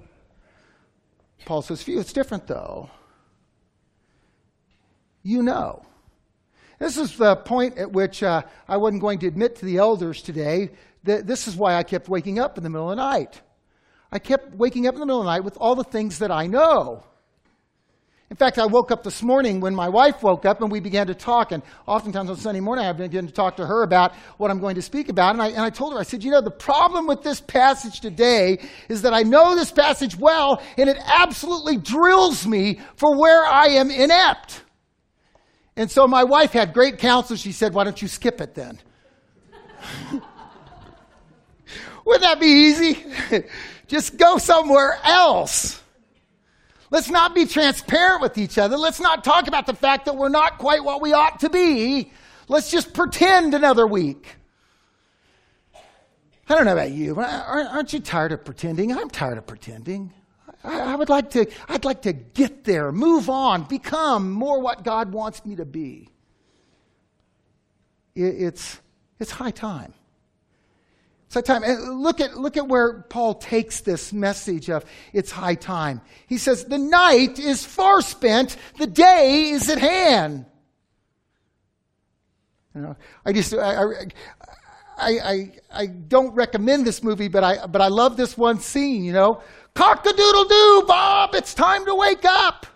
Paul 1.45 1.63
says, 1.63 1.83
Phew, 1.83 2.01
it's 2.01 2.13
different 2.13 2.47
though. 2.47 2.91
You 5.23 5.43
know. 5.43 5.85
This 6.79 6.99
is 6.99 7.17
the 7.17 7.37
point 7.37 7.79
at 7.79 7.93
which 7.93 8.23
uh, 8.23 8.43
I 8.69 8.77
wasn't 8.77 9.01
going 9.01 9.19
to 9.21 9.27
admit 9.27 9.57
to 9.57 9.65
the 9.65 9.79
elders 9.79 10.21
today 10.21 10.71
that 11.05 11.27
this 11.27 11.49
is 11.49 11.57
why 11.57 11.75
I 11.75 11.83
kept 11.83 12.09
waking 12.09 12.39
up 12.39 12.59
in 12.59 12.65
the 12.65 12.71
middle 12.71 12.91
of 12.91 12.97
the 12.97 13.03
night. 13.03 13.41
I 14.13 14.19
kept 14.19 14.55
waking 14.55 14.87
up 14.87 14.95
in 14.95 15.01
the 15.01 15.07
middle 15.07 15.21
of 15.21 15.25
the 15.25 15.31
night 15.31 15.45
with 15.45 15.57
all 15.57 15.75
the 15.75 15.85
things 15.85 16.19
that 16.19 16.31
I 16.31 16.47
know. 16.47 17.05
In 18.29 18.35
fact, 18.35 18.59
I 18.59 18.67
woke 18.67 18.91
up 18.91 19.05
this 19.05 19.23
morning 19.23 19.61
when 19.61 19.73
my 19.73 19.89
wife 19.89 20.21
woke 20.21 20.45
up 20.45 20.61
and 20.61 20.69
we 20.71 20.81
began 20.81 21.07
to 21.07 21.15
talk. 21.15 21.53
And 21.53 21.63
oftentimes 21.87 22.29
on 22.29 22.37
Sunday 22.37 22.59
morning, 22.59 22.85
I 22.85 22.93
begin 22.93 23.25
to 23.29 23.33
talk 23.33 23.57
to 23.59 23.67
her 23.67 23.85
about 23.85 24.17
what 24.37 24.51
I'm 24.51 24.59
going 24.59 24.75
to 24.75 24.83
speak 24.83 25.09
about. 25.09 25.35
And 25.35 25.43
I, 25.43 25.49
and 25.51 25.61
I 25.61 25.71
told 25.71 25.93
her, 25.93 26.01
I 26.01 26.03
said, 26.03 26.25
you 26.25 26.33
know, 26.33 26.41
the 26.41 26.51
problem 26.51 27.07
with 27.07 27.23
this 27.23 27.41
passage 27.41 28.01
today 28.01 28.59
is 28.89 29.03
that 29.03 29.15
I 29.15 29.23
know 29.23 29.55
this 29.55 29.71
passage 29.71 30.19
well 30.19 30.61
and 30.77 30.91
it 30.91 30.99
absolutely 31.07 31.77
drills 31.77 32.49
me 32.49 32.81
for 32.97 33.17
where 33.17 33.45
I 33.45 33.67
am 33.69 33.93
inept. 33.93 34.65
And 35.77 35.89
so 35.89 36.09
my 36.09 36.25
wife 36.25 36.51
had 36.51 36.73
great 36.73 36.99
counsel. 36.99 37.37
She 37.37 37.53
said, 37.53 37.75
why 37.75 37.85
don't 37.85 38.03
you 38.03 38.09
skip 38.09 38.41
it 38.41 38.57
then? 38.57 38.81
Wouldn't 42.05 42.23
that 42.23 42.41
be 42.41 42.47
easy? 42.47 43.05
Just 43.87 44.17
go 44.17 44.39
somewhere 44.39 44.99
else. 45.05 45.81
Let's 46.91 47.11
not 47.11 47.35
be 47.35 47.47
transparent 47.47 48.23
with 48.23 48.39
each 48.39 48.59
other. 48.59 48.77
Let's 48.77 49.01
not 49.01 49.25
talk 49.25 49.49
about 49.49 49.67
the 49.67 49.75
fact 49.75 50.05
that 50.05 50.17
we're 50.17 50.29
not 50.29 50.59
quite 50.59 50.85
what 50.85 51.01
we 51.01 51.13
ought 51.13 51.41
to 51.41 51.51
be. 51.51 52.13
Let's 52.49 52.71
just 52.71 52.95
pretend 52.95 53.55
another 53.55 53.87
week. 53.87 54.37
I 56.49 56.55
don't 56.55 56.65
know 56.65 56.75
about 56.75 56.93
you, 56.93 57.17
but 57.17 57.29
aren't 57.29 57.93
you 57.93 57.99
tired 57.99 58.31
of 58.31 58.45
pretending? 58.45 58.97
I'm 58.97 59.11
tired 59.11 59.37
of 59.37 59.47
pretending. 59.47 60.13
I 60.63 60.95
would 60.95 61.09
like 61.09 61.31
to, 61.31 61.47
I'd 61.69 61.85
like 61.85 62.03
to 62.03 62.13
get 62.13 62.65
there, 62.65 62.93
move 62.93 63.29
on, 63.29 63.65
become 63.65 64.31
more 64.31 64.61
what 64.61 64.85
God 64.85 65.13
wants 65.13 65.45
me 65.45 65.57
to 65.57 65.65
be. 65.65 66.09
It's, 68.15 68.81
it's 69.19 69.31
high 69.31 69.51
time. 69.51 69.93
It's 71.27 71.35
high 71.35 71.41
time. 71.41 71.63
And 71.65 72.01
look 72.01 72.21
at, 72.21 72.37
look 72.37 72.57
at 72.57 72.69
where 72.69 73.03
Paul 73.03 73.35
takes 73.35 73.81
this 73.81 74.13
message 74.13 74.71
of 74.71 74.85
it's 75.13 75.31
high 75.31 75.57
time. 75.57 76.01
He 76.27 76.39
says, 76.39 76.65
the 76.65 76.79
night 76.79 77.39
is 77.39 77.65
far 77.65 78.01
spent, 78.01 78.57
the 78.79 78.87
day 78.87 79.51
is 79.51 79.69
at 79.69 79.79
hand. 79.79 80.47
You 82.75 82.83
know, 82.83 82.97
I 83.25 83.33
just, 83.33 83.55
I, 83.55 83.85
I, 84.99 85.19
I, 85.19 85.53
I 85.73 85.87
don't 85.87 86.35
recommend 86.35 86.87
this 86.87 87.03
movie, 87.03 87.29
but 87.29 87.43
I, 87.43 87.67
but 87.67 87.81
I 87.81 87.89
love 87.89 88.17
this 88.17 88.37
one 88.37 88.61
scene, 88.61 89.05
you 89.05 89.13
know. 89.13 89.43
Cock-a-doodle-doo, 89.75 90.85
Bob, 90.87 91.35
it's 91.35 91.55
time 91.55 91.85
to 91.87 91.95
wake 91.95 92.25
up. 92.25 92.67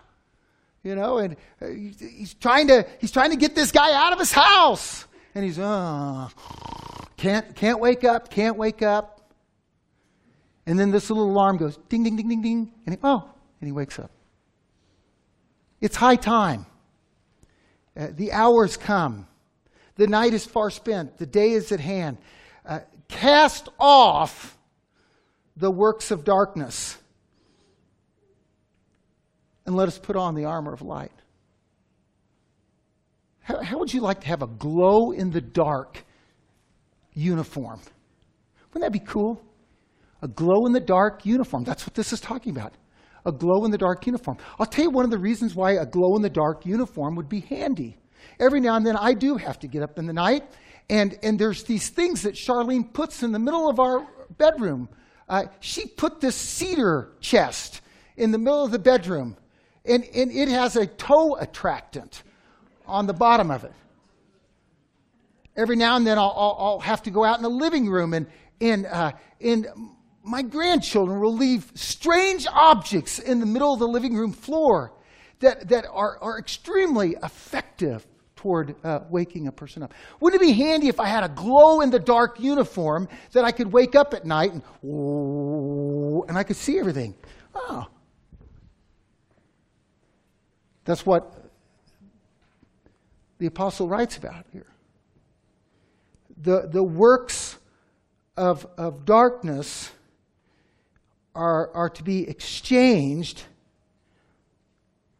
You 0.83 0.95
know, 0.95 1.19
and 1.19 1.35
uh, 1.61 1.67
he's 1.67 2.33
trying 2.33 2.67
to, 2.69 2.85
he's 2.99 3.11
trying 3.11 3.29
to 3.29 3.35
get 3.37 3.53
this 3.53 3.71
guy 3.71 3.93
out 3.93 4.13
of 4.13 4.19
his 4.19 4.31
house. 4.31 5.05
And 5.35 5.45
he's, 5.45 5.59
oh, 5.59 6.29
can't, 7.21 7.55
can't 7.55 7.79
wake 7.79 8.03
up, 8.03 8.31
can't 8.31 8.57
wake 8.57 8.81
up. 8.81 9.31
And 10.65 10.79
then 10.79 10.89
this 10.89 11.07
little 11.11 11.29
alarm 11.29 11.57
goes 11.57 11.77
ding, 11.87 12.01
ding, 12.01 12.15
ding, 12.15 12.27
ding, 12.27 12.41
ding. 12.41 12.73
And 12.87 12.95
he, 12.95 12.99
oh, 13.03 13.29
and 13.59 13.67
he 13.67 13.71
wakes 13.71 13.99
up. 13.99 14.09
It's 15.79 15.95
high 15.95 16.15
time. 16.15 16.65
Uh, 17.95 18.07
the 18.09 18.31
hours 18.31 18.75
come. 18.75 19.27
The 19.97 20.07
night 20.07 20.33
is 20.33 20.47
far 20.47 20.71
spent. 20.71 21.19
The 21.19 21.27
day 21.27 21.51
is 21.51 21.71
at 21.71 21.79
hand. 21.79 22.17
Uh, 22.65 22.79
cast 23.07 23.69
off 23.79 24.57
the 25.55 25.69
works 25.69 26.09
of 26.09 26.23
darkness 26.23 26.97
and 29.67 29.75
let 29.75 29.87
us 29.87 29.99
put 29.99 30.15
on 30.15 30.33
the 30.33 30.45
armor 30.45 30.73
of 30.73 30.81
light. 30.81 31.11
How, 33.41 33.61
how 33.61 33.77
would 33.77 33.93
you 33.93 34.01
like 34.01 34.21
to 34.21 34.27
have 34.27 34.41
a 34.41 34.47
glow 34.47 35.11
in 35.11 35.29
the 35.29 35.41
dark 35.41 36.03
uniform. 37.13 37.79
Wouldn't 38.73 38.93
that 38.93 38.97
be 38.97 39.05
cool? 39.05 39.41
A 40.21 40.27
glow 40.27 40.65
in 40.65 40.71
the 40.71 40.79
dark 40.79 41.25
uniform. 41.25 41.63
That's 41.63 41.85
what 41.85 41.93
this 41.93 42.13
is 42.13 42.19
talking 42.21 42.55
about. 42.55 42.73
A 43.25 43.31
glow 43.31 43.65
in 43.65 43.71
the 43.71 43.77
dark 43.77 44.05
uniform. 44.05 44.37
I'll 44.59 44.65
tell 44.65 44.85
you 44.85 44.91
one 44.91 45.05
of 45.05 45.11
the 45.11 45.17
reasons 45.17 45.55
why 45.55 45.73
a 45.73 45.85
glow 45.85 46.15
in 46.15 46.21
the 46.21 46.29
dark 46.29 46.65
uniform 46.65 47.15
would 47.15 47.29
be 47.29 47.41
handy. 47.41 47.97
Every 48.39 48.59
now 48.59 48.75
and 48.75 48.85
then 48.85 48.95
I 48.95 49.13
do 49.13 49.35
have 49.35 49.59
to 49.59 49.67
get 49.67 49.83
up 49.83 49.97
in 49.97 50.05
the 50.05 50.13
night, 50.13 50.43
and, 50.89 51.17
and 51.23 51.39
there's 51.39 51.63
these 51.63 51.89
things 51.89 52.21
that 52.23 52.35
Charlene 52.35 52.91
puts 52.93 53.23
in 53.23 53.31
the 53.31 53.39
middle 53.39 53.69
of 53.69 53.79
our 53.79 54.07
bedroom. 54.37 54.89
Uh, 55.27 55.45
she 55.59 55.87
put 55.87 56.21
this 56.21 56.35
cedar 56.35 57.13
chest 57.19 57.81
in 58.17 58.31
the 58.31 58.37
middle 58.37 58.63
of 58.63 58.71
the 58.71 58.79
bedroom, 58.79 59.35
and, 59.85 60.03
and 60.15 60.31
it 60.31 60.49
has 60.49 60.75
a 60.75 60.85
toe 60.85 61.35
attractant 61.39 62.23
on 62.85 63.07
the 63.07 63.13
bottom 63.13 63.49
of 63.49 63.63
it 63.63 63.73
every 65.55 65.75
now 65.75 65.95
and 65.95 66.05
then 66.05 66.17
I'll, 66.17 66.33
I'll, 66.35 66.55
I'll 66.59 66.79
have 66.79 67.03
to 67.03 67.11
go 67.11 67.23
out 67.23 67.37
in 67.37 67.43
the 67.43 67.49
living 67.49 67.89
room 67.89 68.13
and, 68.13 68.27
and, 68.59 68.85
uh, 68.85 69.11
and 69.39 69.67
my 70.23 70.41
grandchildren 70.41 71.19
will 71.19 71.35
leave 71.35 71.71
strange 71.75 72.47
objects 72.51 73.19
in 73.19 73.39
the 73.39 73.45
middle 73.45 73.73
of 73.73 73.79
the 73.79 73.87
living 73.87 74.15
room 74.15 74.31
floor 74.31 74.93
that, 75.39 75.69
that 75.69 75.85
are, 75.91 76.17
are 76.21 76.39
extremely 76.39 77.15
effective 77.23 78.05
toward 78.35 78.75
uh, 78.83 79.01
waking 79.09 79.47
a 79.47 79.51
person 79.51 79.83
up. 79.83 79.93
Wouldn't 80.19 80.41
it 80.41 80.45
be 80.45 80.53
handy 80.53 80.87
if 80.87 80.99
I 80.99 81.07
had 81.07 81.23
a 81.23 81.29
glow 81.29 81.81
in 81.81 81.91
the 81.91 81.99
dark 81.99 82.39
uniform 82.39 83.07
that 83.33 83.45
I 83.45 83.51
could 83.51 83.71
wake 83.71 83.95
up 83.95 84.13
at 84.13 84.25
night 84.25 84.51
and, 84.53 84.63
and 84.83 86.37
I 86.37 86.43
could 86.43 86.55
see 86.55 86.79
everything? 86.79 87.13
Oh. 87.53 87.87
That's 90.85 91.05
what 91.05 91.35
the 93.37 93.45
apostle 93.45 93.87
writes 93.87 94.17
about 94.17 94.45
here 94.51 94.70
the, 96.41 96.67
the 96.71 96.83
works 96.83 97.57
of, 98.35 98.65
of 98.77 99.05
darkness 99.05 99.91
are, 101.35 101.71
are 101.73 101.89
to 101.89 102.03
be 102.03 102.27
exchanged 102.27 103.43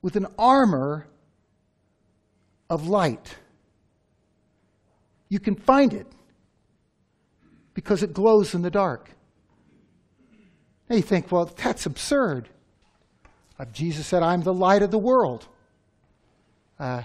with 0.01 0.15
an 0.15 0.27
armor 0.37 1.07
of 2.69 2.87
light. 2.87 3.35
You 5.29 5.39
can 5.39 5.55
find 5.55 5.93
it 5.93 6.07
because 7.73 8.03
it 8.03 8.13
glows 8.13 8.53
in 8.53 8.61
the 8.61 8.71
dark. 8.71 9.09
Now 10.89 10.95
you 10.97 11.01
think, 11.01 11.31
well, 11.31 11.45
that's 11.45 11.85
absurd. 11.85 12.49
Uh, 13.57 13.65
Jesus 13.65 14.07
said, 14.07 14.23
I'm 14.23 14.41
the 14.41 14.53
light 14.53 14.81
of 14.81 14.91
the 14.91 14.97
world. 14.97 15.47
Uh, 16.79 17.03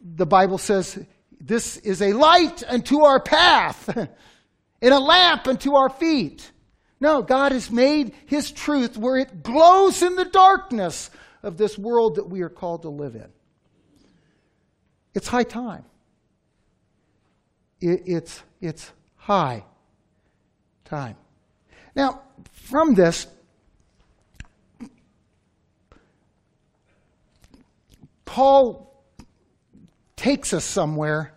the 0.00 0.26
Bible 0.26 0.58
says 0.58 1.04
this 1.44 1.76
is 1.78 2.00
a 2.00 2.12
light 2.12 2.62
unto 2.68 3.04
our 3.04 3.20
path 3.20 3.88
and 4.82 4.94
a 4.94 5.00
lamp 5.00 5.48
unto 5.48 5.74
our 5.74 5.90
feet. 5.90 6.50
No, 7.00 7.20
God 7.20 7.50
has 7.50 7.68
made 7.68 8.14
His 8.26 8.52
truth 8.52 8.96
where 8.96 9.16
it 9.16 9.42
glows 9.42 10.02
in 10.02 10.14
the 10.14 10.24
darkness 10.24 11.10
of 11.42 11.56
this 11.56 11.76
world 11.76 12.14
that 12.14 12.28
we 12.28 12.42
are 12.42 12.48
called 12.48 12.82
to 12.82 12.90
live 12.90 13.16
in. 13.16 13.26
It's 15.14 15.26
high 15.26 15.42
time. 15.42 15.84
It, 17.80 18.02
it's, 18.06 18.40
it's 18.60 18.92
high 19.16 19.64
time. 20.84 21.16
Now, 21.96 22.22
from 22.52 22.94
this, 22.94 23.26
Paul 28.24 28.91
takes 30.22 30.52
us 30.52 30.64
somewhere 30.64 31.34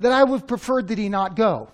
that 0.00 0.10
I 0.10 0.24
would 0.24 0.40
have 0.40 0.48
preferred 0.48 0.88
that 0.88 0.98
he 0.98 1.08
not 1.08 1.36
go. 1.36 1.70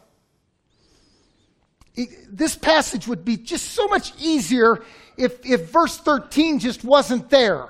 This 2.29 2.57
passage 2.57 3.09
would 3.09 3.25
be 3.25 3.39
just 3.39 3.71
so 3.71 3.87
much 3.87 4.13
easier 4.21 4.85
if, 5.17 5.45
if 5.47 5.71
verse 5.71 5.97
13 5.97 6.59
just 6.59 6.85
wasn't 6.85 7.31
there. 7.31 7.69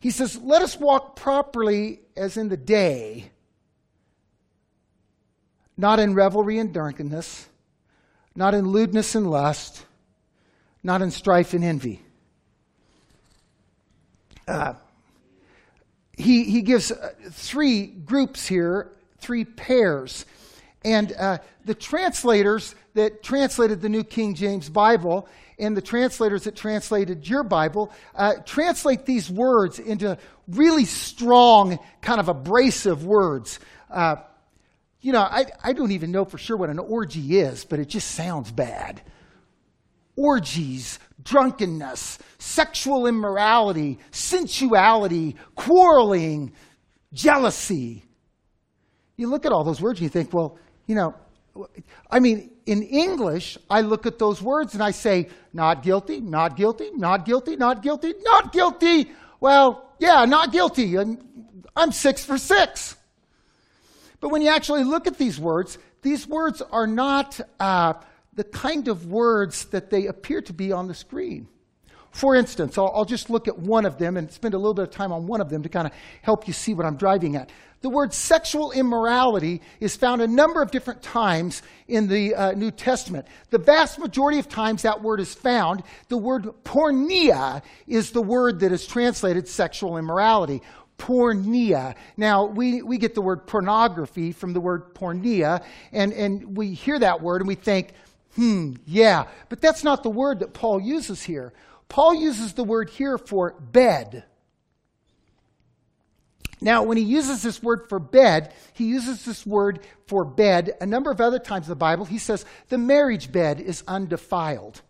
He 0.00 0.10
says, 0.10 0.36
Let 0.36 0.62
us 0.62 0.76
walk 0.76 1.14
properly 1.14 2.00
as 2.16 2.36
in 2.36 2.48
the 2.48 2.56
day, 2.56 3.30
not 5.76 6.00
in 6.00 6.14
revelry 6.14 6.58
and 6.58 6.74
drunkenness, 6.74 7.46
not 8.34 8.54
in 8.54 8.66
lewdness 8.66 9.14
and 9.14 9.30
lust, 9.30 9.84
not 10.82 11.00
in 11.00 11.12
strife 11.12 11.54
and 11.54 11.62
envy. 11.62 12.02
Uh, 14.48 14.74
he, 16.16 16.44
he 16.44 16.62
gives 16.62 16.90
uh, 16.90 17.12
three 17.30 17.86
groups 17.86 18.46
here, 18.46 18.90
three 19.18 19.44
pairs. 19.44 20.26
And 20.84 21.12
uh, 21.12 21.38
the 21.64 21.74
translators 21.74 22.74
that 22.94 23.22
translated 23.22 23.80
the 23.80 23.88
New 23.88 24.04
King 24.04 24.34
James 24.34 24.68
Bible 24.68 25.28
and 25.58 25.76
the 25.76 25.82
translators 25.82 26.44
that 26.44 26.56
translated 26.56 27.28
your 27.28 27.42
Bible 27.42 27.92
uh, 28.14 28.34
translate 28.44 29.04
these 29.06 29.30
words 29.30 29.78
into 29.78 30.16
really 30.48 30.84
strong, 30.84 31.78
kind 32.00 32.20
of 32.20 32.28
abrasive 32.28 33.04
words. 33.04 33.60
Uh, 33.90 34.16
you 35.00 35.12
know, 35.12 35.20
I, 35.20 35.46
I 35.62 35.72
don't 35.72 35.92
even 35.92 36.10
know 36.10 36.24
for 36.24 36.38
sure 36.38 36.56
what 36.56 36.70
an 36.70 36.78
orgy 36.78 37.38
is, 37.38 37.64
but 37.64 37.78
it 37.78 37.88
just 37.88 38.12
sounds 38.12 38.50
bad. 38.50 39.02
Orgies, 40.18 40.98
drunkenness, 41.22 42.18
sexual 42.38 43.06
immorality, 43.06 44.00
sensuality, 44.10 45.36
quarreling, 45.54 46.52
jealousy. 47.12 48.02
You 49.16 49.28
look 49.28 49.46
at 49.46 49.52
all 49.52 49.62
those 49.62 49.80
words 49.80 50.00
and 50.00 50.04
you 50.04 50.08
think, 50.08 50.32
well, 50.32 50.58
you 50.88 50.96
know, 50.96 51.14
I 52.10 52.18
mean, 52.18 52.50
in 52.66 52.82
English, 52.82 53.58
I 53.70 53.82
look 53.82 54.06
at 54.06 54.18
those 54.18 54.42
words 54.42 54.74
and 54.74 54.82
I 54.82 54.90
say, 54.90 55.28
not 55.52 55.84
guilty, 55.84 56.20
not 56.20 56.56
guilty, 56.56 56.90
not 56.94 57.24
guilty, 57.24 57.54
not 57.54 57.82
guilty, 57.82 58.14
not 58.22 58.52
guilty. 58.52 59.12
Well, 59.38 59.92
yeah, 60.00 60.24
not 60.24 60.50
guilty. 60.50 60.98
I'm, 60.98 61.18
I'm 61.76 61.92
six 61.92 62.24
for 62.24 62.38
six. 62.38 62.96
But 64.20 64.30
when 64.30 64.42
you 64.42 64.48
actually 64.48 64.82
look 64.82 65.06
at 65.06 65.16
these 65.16 65.38
words, 65.38 65.78
these 66.02 66.26
words 66.26 66.60
are 66.60 66.86
not 66.86 67.40
uh, 67.60 67.94
the 68.38 68.44
kind 68.44 68.86
of 68.86 69.06
words 69.06 69.64
that 69.66 69.90
they 69.90 70.06
appear 70.06 70.40
to 70.40 70.52
be 70.52 70.70
on 70.70 70.86
the 70.86 70.94
screen. 70.94 71.48
For 72.12 72.36
instance, 72.36 72.78
I'll, 72.78 72.92
I'll, 72.94 73.04
just 73.04 73.30
look 73.30 73.48
at 73.48 73.58
one 73.58 73.84
of 73.84 73.98
them 73.98 74.16
and 74.16 74.30
spend 74.30 74.54
a 74.54 74.56
little 74.56 74.74
bit 74.74 74.84
of 74.84 74.90
time 74.90 75.10
on 75.10 75.26
one 75.26 75.40
of 75.40 75.50
them 75.50 75.64
to 75.64 75.68
kind 75.68 75.88
of 75.88 75.92
help 76.22 76.46
you 76.46 76.52
see 76.52 76.72
what 76.72 76.86
I'm 76.86 76.96
driving 76.96 77.34
at. 77.34 77.50
The 77.80 77.88
word 77.88 78.14
sexual 78.14 78.70
immorality 78.70 79.60
is 79.80 79.96
found 79.96 80.22
a 80.22 80.28
number 80.28 80.62
of 80.62 80.70
different 80.70 81.02
times 81.02 81.62
in 81.88 82.06
the 82.06 82.36
uh, 82.36 82.52
New 82.52 82.70
Testament. 82.70 83.26
The 83.50 83.58
vast 83.58 83.98
majority 83.98 84.38
of 84.38 84.48
times 84.48 84.82
that 84.82 85.02
word 85.02 85.18
is 85.18 85.34
found, 85.34 85.82
the 86.08 86.16
word 86.16 86.44
porneia 86.62 87.62
is 87.88 88.12
the 88.12 88.22
word 88.22 88.60
that 88.60 88.70
is 88.70 88.86
translated 88.86 89.48
sexual 89.48 89.96
immorality. 89.96 90.62
Porneia. 90.96 91.94
Now, 92.16 92.46
we, 92.46 92.82
we 92.82 92.98
get 92.98 93.14
the 93.14 93.22
word 93.22 93.46
pornography 93.46 94.32
from 94.32 94.52
the 94.52 94.60
word 94.60 94.94
porneia, 94.94 95.64
and, 95.92 96.12
and 96.12 96.56
we 96.56 96.74
hear 96.74 96.98
that 96.98 97.22
word 97.22 97.40
and 97.40 97.48
we 97.48 97.54
think, 97.54 97.92
hmm, 98.34 98.74
yeah. 98.86 99.26
But 99.48 99.60
that's 99.60 99.84
not 99.84 100.02
the 100.02 100.10
word 100.10 100.40
that 100.40 100.52
Paul 100.52 100.80
uses 100.80 101.22
here. 101.22 101.52
Paul 101.88 102.14
uses 102.14 102.52
the 102.52 102.64
word 102.64 102.90
here 102.90 103.18
for 103.18 103.52
bed. 103.60 104.24
Now, 106.60 106.82
when 106.82 106.96
he 106.96 107.04
uses 107.04 107.42
this 107.42 107.62
word 107.62 107.88
for 107.88 107.98
bed, 107.98 108.52
he 108.72 108.86
uses 108.86 109.24
this 109.24 109.46
word 109.46 109.80
for 110.06 110.24
bed 110.24 110.72
a 110.80 110.86
number 110.86 111.10
of 111.10 111.20
other 111.20 111.38
times 111.38 111.66
in 111.66 111.70
the 111.70 111.76
Bible. 111.76 112.04
He 112.04 112.18
says 112.18 112.44
the 112.68 112.78
marriage 112.78 113.30
bed 113.30 113.60
is 113.60 113.84
undefiled. 113.86 114.82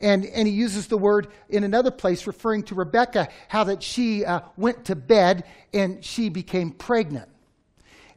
And, 0.00 0.24
and 0.24 0.48
he 0.48 0.54
uses 0.54 0.86
the 0.86 0.96
word 0.96 1.28
in 1.48 1.62
another 1.62 1.90
place 1.90 2.26
referring 2.26 2.62
to 2.64 2.74
Rebecca, 2.74 3.28
how 3.48 3.64
that 3.64 3.82
she 3.82 4.24
uh, 4.24 4.40
went 4.56 4.86
to 4.86 4.96
bed 4.96 5.44
and 5.74 6.02
she 6.04 6.28
became 6.28 6.70
pregnant. 6.70 7.28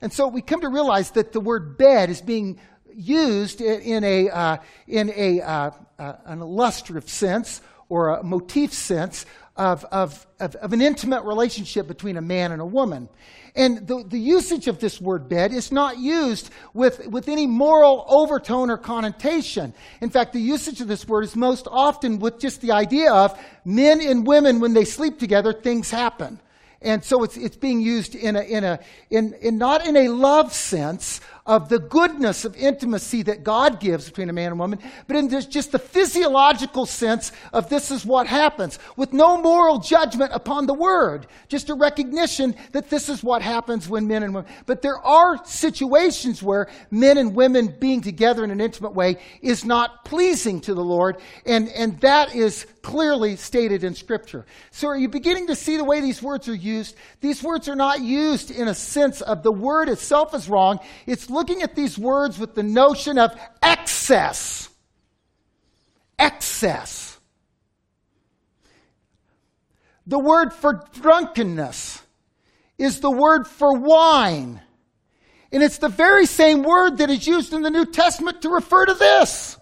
And 0.01 0.12
so 0.12 0.27
we 0.27 0.41
come 0.41 0.62
to 0.62 0.69
realize 0.69 1.12
that 1.12 1.32
the 1.32 1.39
word 1.39 1.77
bed 1.77 2.10
is 2.10 2.21
being 2.21 2.60
used 2.95 3.62
in, 3.62 4.03
a, 4.03 4.29
uh, 4.29 4.58
in 4.88 5.12
a, 5.15 5.41
uh, 5.41 5.71
uh 5.99 6.13
an 6.25 6.41
illustrative 6.41 7.10
sense 7.10 7.62
or 7.89 8.10
a 8.10 8.23
motif 8.23 8.73
sense 8.73 9.25
of, 9.56 9.86
of, 9.86 10.25
of, 10.39 10.56
of, 10.56 10.73
an 10.73 10.82
intimate 10.82 11.23
relationship 11.23 11.88
between 11.88 12.17
a 12.17 12.21
man 12.21 12.51
and 12.51 12.62
a 12.62 12.65
woman. 12.65 13.08
And 13.56 13.88
the, 13.88 14.03
the 14.03 14.17
usage 14.17 14.67
of 14.67 14.79
this 14.79 14.99
word 14.99 15.29
bed 15.29 15.53
is 15.53 15.71
not 15.71 15.99
used 15.99 16.49
with, 16.73 17.08
with 17.08 17.29
any 17.29 17.45
moral 17.45 18.03
overtone 18.08 18.71
or 18.71 18.77
connotation. 18.77 19.75
In 20.01 20.10
fact, 20.10 20.34
the 20.34 20.39
usage 20.39 20.82
of 20.82 20.88
this 20.88 21.08
word 21.08 21.23
is 21.23 21.36
most 21.36 21.67
often 21.69 22.17
with 22.17 22.39
just 22.39 22.62
the 22.62 22.71
idea 22.71 23.13
of 23.13 23.39
men 23.63 24.01
and 24.01 24.25
women, 24.25 24.60
when 24.60 24.73
they 24.73 24.86
sleep 24.86 25.19
together, 25.19 25.53
things 25.53 25.91
happen. 25.91 26.39
And 26.82 27.03
so 27.03 27.23
it's, 27.23 27.38
it's 27.38 27.56
being 27.56 27.79
used 27.79 28.15
in 28.15 28.36
a, 28.36 28.41
in 28.41 28.63
a, 28.63 28.79
in, 29.10 29.34
in 29.36 29.58
not 29.58 29.86
in 29.86 29.95
a 29.95 30.10
love 30.10 30.51
sense, 30.51 31.21
of 31.45 31.67
the 31.67 31.79
goodness 31.79 32.45
of 32.45 32.56
intimacy 32.56 33.21
that 33.23 33.43
God 33.43 33.79
gives 33.79 34.08
between 34.08 34.29
a 34.29 34.34
man 34.34 34.51
and 34.51 34.60
woman, 34.60 34.79
but 35.08 35.17
in 35.17 35.29
just 35.29 35.71
the 35.71 35.79
physiological 35.79 36.86
sense 36.86 37.32
of 37.51 37.69
this 37.69 37.91
is 37.91 38.06
what 38.06 38.27
happens, 38.27 38.79
with 38.95 39.12
no 39.12 39.41
moral 39.41 39.79
judgment 39.79 40.32
upon 40.34 40.65
the 40.65 40.73
word, 40.73 41.27
just 41.49 41.69
a 41.69 41.73
recognition 41.73 42.56
that 42.71 42.89
this 42.89 43.10
is 43.10 43.23
what 43.23 43.41
happens 43.41 43.89
when 43.89 44.08
men 44.08 44.23
and 44.23 44.34
women. 44.34 44.49
But 44.65 44.82
there 44.82 44.97
are 44.99 45.43
situations 45.45 46.41
where 46.41 46.69
men 46.89 47.17
and 47.17 47.36
women 47.36 47.75
being 47.77 48.01
together 48.01 48.43
in 48.43 48.51
an 48.51 48.62
intimate 48.62 48.93
way 48.93 49.17
is 49.41 49.65
not 49.65 50.06
pleasing 50.06 50.62
to 50.62 50.73
the 50.73 50.84
Lord, 50.84 51.17
and, 51.45 51.67
and 51.69 51.99
that 52.01 52.36
is 52.36 52.65
clearly 52.82 53.38
stated 53.38 53.84
in 53.84 53.95
Scripture. 53.95 54.45
So 54.71 54.89
are 54.89 54.97
you 54.97 55.08
beginning 55.08 55.47
to 55.47 55.56
see 55.56 55.77
the 55.77 55.86
way 55.86 56.01
these 56.01 56.21
words 56.21 56.47
are 56.49 56.56
used? 56.56 56.95
These 57.21 57.41
words 57.41 57.69
are 57.69 57.75
not 57.75 58.01
used 58.01 58.51
in 58.51 58.67
a 58.67 58.75
sense 58.75 59.21
of 59.21 59.41
the 59.41 59.51
word 59.51 59.88
itself 59.89 60.34
is 60.36 60.49
wrong. 60.49 60.79
It's 61.08 61.29
looking 61.34 61.62
at 61.62 61.76
these 61.76 61.98
words 61.98 62.38
with 62.38 62.56
the 62.56 62.63
notion 62.63 63.17
of 63.17 63.36
excess. 63.62 64.69
Excess. 66.17 67.19
The 70.06 70.19
word 70.19 70.54
for 70.54 70.86
drunkenness 70.93 72.02
is 72.78 73.00
the 73.00 73.12
word 73.12 73.48
for 73.48 73.78
wine. 73.78 74.62
And 75.52 75.62
it's 75.62 75.78
the 75.78 75.89
very 75.89 76.26
same 76.26 76.63
word 76.63 76.98
that 76.98 77.10
is 77.10 77.26
used 77.28 77.54
in 77.54 77.62
the 77.62 77.69
New 77.69 77.86
Testament 77.86 78.41
to 78.41 78.50
refer 78.50 78.86
to 78.86 78.93
this. 78.93 79.58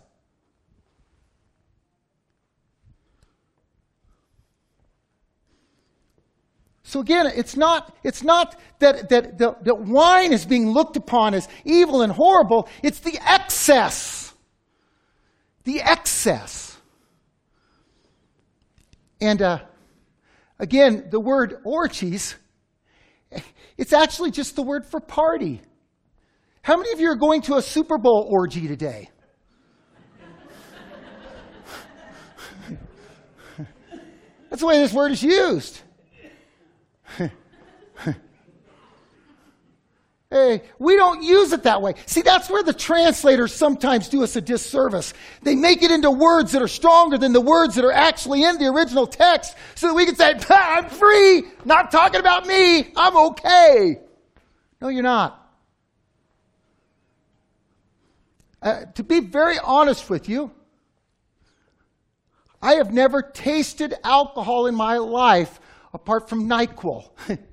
So 6.91 6.99
again, 6.99 7.25
it's 7.25 7.55
not, 7.55 7.95
it's 8.03 8.21
not 8.21 8.59
that, 8.79 9.07
that, 9.07 9.37
that, 9.37 9.63
that 9.63 9.79
wine 9.79 10.33
is 10.33 10.45
being 10.45 10.69
looked 10.69 10.97
upon 10.97 11.33
as 11.33 11.47
evil 11.63 12.01
and 12.01 12.11
horrible. 12.11 12.67
It's 12.83 12.99
the 12.99 13.17
excess. 13.25 14.33
The 15.63 15.79
excess. 15.79 16.77
And 19.21 19.41
uh, 19.41 19.59
again, 20.59 21.07
the 21.09 21.21
word 21.21 21.61
orgies, 21.63 22.35
it's 23.77 23.93
actually 23.93 24.31
just 24.31 24.57
the 24.57 24.63
word 24.63 24.85
for 24.85 24.99
party. 24.99 25.61
How 26.61 26.75
many 26.75 26.91
of 26.91 26.99
you 26.99 27.09
are 27.09 27.15
going 27.15 27.41
to 27.43 27.55
a 27.55 27.61
Super 27.61 27.97
Bowl 27.97 28.27
orgy 28.29 28.67
today? 28.67 29.09
That's 34.49 34.59
the 34.59 34.67
way 34.67 34.77
this 34.77 34.91
word 34.91 35.13
is 35.13 35.23
used. 35.23 35.83
Hey, 40.31 40.61
we 40.79 40.95
don't 40.95 41.21
use 41.21 41.51
it 41.51 41.63
that 41.63 41.81
way. 41.81 41.93
See, 42.05 42.21
that's 42.21 42.49
where 42.49 42.63
the 42.63 42.71
translators 42.71 43.53
sometimes 43.53 44.07
do 44.07 44.23
us 44.23 44.37
a 44.37 44.41
disservice. 44.41 45.13
They 45.43 45.55
make 45.55 45.83
it 45.83 45.91
into 45.91 46.09
words 46.09 46.53
that 46.53 46.61
are 46.61 46.69
stronger 46.69 47.17
than 47.17 47.33
the 47.33 47.41
words 47.41 47.75
that 47.75 47.83
are 47.83 47.91
actually 47.91 48.45
in 48.45 48.57
the 48.57 48.67
original 48.67 49.05
text 49.05 49.57
so 49.75 49.87
that 49.87 49.93
we 49.93 50.05
can 50.05 50.15
say, 50.15 50.39
I'm 50.49 50.89
free, 50.89 51.43
not 51.65 51.91
talking 51.91 52.21
about 52.21 52.47
me, 52.47 52.93
I'm 52.95 53.17
okay. 53.17 53.99
No, 54.79 54.87
you're 54.87 55.03
not. 55.03 55.37
Uh, 58.61 58.85
to 58.95 59.03
be 59.03 59.19
very 59.19 59.59
honest 59.59 60.09
with 60.09 60.29
you, 60.29 60.49
I 62.61 62.75
have 62.75 62.93
never 62.93 63.21
tasted 63.21 63.95
alcohol 64.05 64.67
in 64.67 64.75
my 64.75 64.97
life 64.97 65.59
apart 65.93 66.29
from 66.29 66.47
NyQuil. 66.47 67.09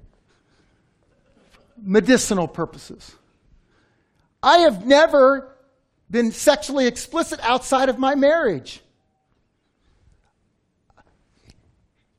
Medicinal 1.83 2.49
purposes. 2.49 3.15
I 4.43 4.59
have 4.59 4.87
never 4.87 5.57
been 6.11 6.33
sexually 6.33 6.87
explicit 6.87 7.41
outside 7.43 7.89
of 7.89 7.99
my 7.99 8.15
marriage. 8.15 8.81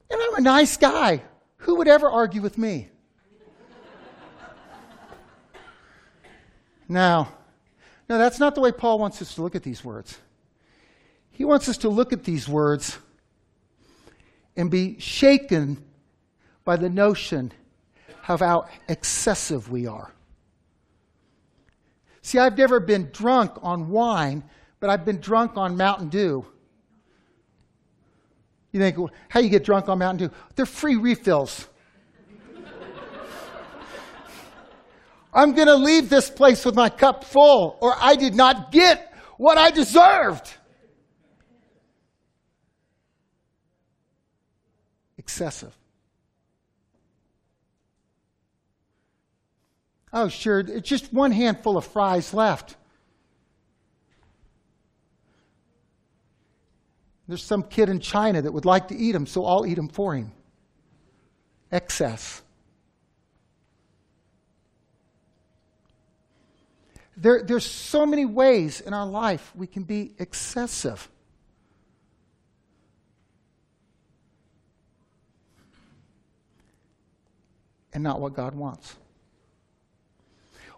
And 0.09 0.19
I'm 0.21 0.35
a 0.35 0.41
nice 0.41 0.77
guy. 0.77 1.23
Who 1.57 1.75
would 1.75 1.87
ever 1.87 2.09
argue 2.09 2.41
with 2.41 2.57
me? 2.57 2.89
now, 6.87 7.33
no, 8.09 8.17
that's 8.17 8.39
not 8.39 8.55
the 8.55 8.61
way 8.61 8.71
Paul 8.71 8.97
wants 8.97 9.21
us 9.21 9.35
to 9.35 9.43
look 9.43 9.55
at 9.55 9.63
these 9.63 9.83
words. 9.83 10.17
He 11.31 11.45
wants 11.45 11.69
us 11.69 11.77
to 11.77 11.89
look 11.89 12.11
at 12.11 12.23
these 12.23 12.49
words 12.49 12.97
and 14.57 14.71
be 14.71 14.99
shaken 14.99 15.83
by 16.65 16.75
the 16.75 16.89
notion 16.89 17.51
how 18.37 18.67
excessive 18.87 19.71
we 19.71 19.87
are. 19.87 20.13
See, 22.21 22.37
I've 22.37 22.55
never 22.55 22.79
been 22.79 23.09
drunk 23.11 23.53
on 23.63 23.89
wine, 23.89 24.43
but 24.79 24.91
I've 24.91 25.03
been 25.03 25.19
drunk 25.19 25.57
on 25.57 25.77
Mountain 25.77 26.09
Dew. 26.09 26.45
You 28.71 28.79
think, 28.79 28.97
well, 28.99 29.09
how 29.29 29.39
you 29.39 29.49
get 29.49 29.63
drunk 29.63 29.89
on 29.89 29.97
Mountain 29.97 30.27
Dew? 30.27 30.35
They're 30.55 30.67
free 30.67 30.95
refills. 30.95 31.67
I'm 35.33 35.53
going 35.53 35.67
to 35.67 35.75
leave 35.75 36.09
this 36.09 36.29
place 36.29 36.63
with 36.65 36.75
my 36.75 36.89
cup 36.89 37.23
full, 37.23 37.79
or 37.81 37.95
I 37.99 38.15
did 38.15 38.35
not 38.35 38.71
get 38.71 39.11
what 39.37 39.57
I 39.57 39.71
deserved. 39.71 40.53
Excessive. 45.17 45.78
Oh, 50.11 50.27
sure, 50.27 50.59
it's 50.59 50.89
just 50.89 51.13
one 51.13 51.31
handful 51.31 51.77
of 51.77 51.85
fries 51.85 52.33
left. 52.33 52.75
There's 57.27 57.43
some 57.43 57.61
kid 57.61 57.89
in 57.89 57.99
China 57.99 58.41
that 58.41 58.51
would 58.51 58.65
like 58.65 58.87
to 58.87 58.97
eat 58.97 59.11
them, 59.11 59.27
so 59.27 59.45
I'll 59.45 59.65
eat 59.67 59.75
them 59.75 59.87
for 59.87 60.15
him. 60.15 60.31
Excess. 61.71 62.41
There, 67.15 67.43
there's 67.43 67.65
so 67.65 68.05
many 68.05 68.25
ways 68.25 68.81
in 68.81 68.93
our 68.93 69.05
life 69.05 69.51
we 69.53 69.67
can 69.67 69.83
be 69.83 70.13
excessive. 70.17 71.07
And 77.93 78.01
not 78.03 78.19
what 78.19 78.33
God 78.33 78.55
wants. 78.55 78.95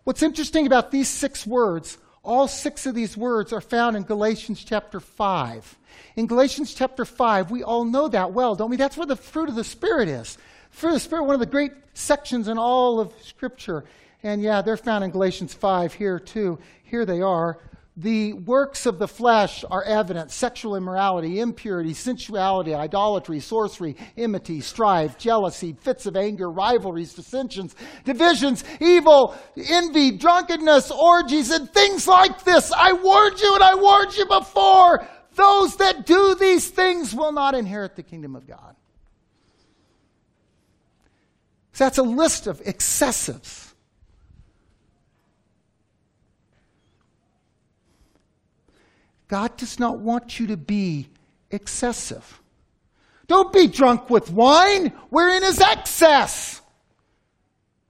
What's 0.04 0.24
interesting 0.24 0.66
about 0.66 0.90
these 0.90 1.08
six 1.08 1.46
words, 1.46 2.00
all 2.24 2.48
six 2.48 2.88
of 2.88 2.96
these 2.96 3.16
words 3.16 3.54
are 3.54 3.62
found 3.62 3.96
in 3.96 4.04
Galatians 4.04 4.64
chapter 4.64 5.00
5. 5.00 5.78
In 6.16 6.26
Galatians 6.26 6.74
chapter 6.74 7.06
5, 7.06 7.52
we 7.52 7.64
all 7.64 7.86
know 7.86 8.08
that 8.08 8.34
well, 8.34 8.56
don't 8.56 8.72
we? 8.72 8.78
That's 8.78 8.98
where 8.98 9.06
the 9.06 9.16
fruit 9.16 9.50
of 9.50 9.56
the 9.56 9.64
Spirit 9.64 10.08
is. 10.08 10.40
Fruit 10.72 10.90
of 10.90 10.96
the 10.96 11.00
Spirit, 11.02 11.24
one 11.26 11.36
of 11.36 11.40
the 11.40 11.46
great 11.46 11.74
sections 11.94 12.48
in 12.48 12.58
all 12.58 13.00
of 13.00 13.14
Scripture. 13.22 13.84
And 14.24 14.42
yeah, 14.42 14.62
they're 14.62 14.78
found 14.78 15.04
in 15.04 15.12
Galatians 15.12 15.54
5 15.54 15.94
here 15.94 16.20
too. 16.20 16.58
Here 16.84 17.06
they 17.06 17.22
are. 17.22 17.60
The 17.98 18.34
works 18.34 18.86
of 18.86 19.00
the 19.00 19.08
flesh 19.08 19.66
are 19.70 19.84
evident 19.84 20.32
sexual 20.32 20.78
immorality, 20.78 21.42
impurity, 21.42 21.94
sensuality, 21.94 22.74
idolatry, 22.74 23.42
sorcery, 23.42 23.98
enmity, 24.16 24.62
strife, 24.62 25.18
jealousy, 25.18 25.74
fits 25.74 26.06
of 26.06 26.16
anger, 26.16 26.50
rivalries, 26.50 27.14
dissensions, 27.14 27.76
divisions, 28.06 28.64
evil, 28.80 29.36
envy, 29.58 30.12
drunkenness, 30.12 30.90
orgies, 30.90 31.52
and 31.52 31.70
things 31.74 32.08
like 32.08 32.46
this. 32.46 32.72
I 32.72 32.94
warned 32.94 33.42
you 33.42 33.56
and 33.56 33.64
I 33.64 33.76
warned 33.76 34.16
you 34.16 34.26
before. 34.26 35.06
Those 35.36 35.76
that 35.78 36.06
do 36.06 36.36
these 36.36 36.70
things 36.70 37.14
will 37.14 37.34
not 37.34 37.56
inherit 37.56 37.98
the 37.98 38.04
kingdom 38.04 38.38
of 38.38 38.48
God. 38.48 38.76
So 41.74 41.84
that's 41.84 41.98
a 41.98 42.04
list 42.04 42.48
of 42.48 42.62
excessives. 42.62 43.71
God 49.32 49.56
does 49.56 49.80
not 49.80 50.00
want 50.00 50.42
you 50.42 50.48
to 50.48 50.58
be 50.58 51.08
excessive. 51.52 52.42
Don't 53.28 53.54
be 53.54 53.68
drunk 53.68 54.10
with 54.10 54.30
wine, 54.30 54.88
wherein 55.10 55.42
is 55.44 55.62
excess. 55.62 56.62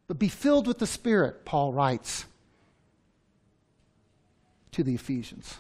But 0.08 0.20
be 0.20 0.28
filled 0.28 0.68
with 0.68 0.78
the 0.78 0.86
Spirit, 0.86 1.44
Paul 1.44 1.74
writes 1.74 2.26
to 4.74 4.84
the 4.84 4.94
Ephesians. 4.94 5.58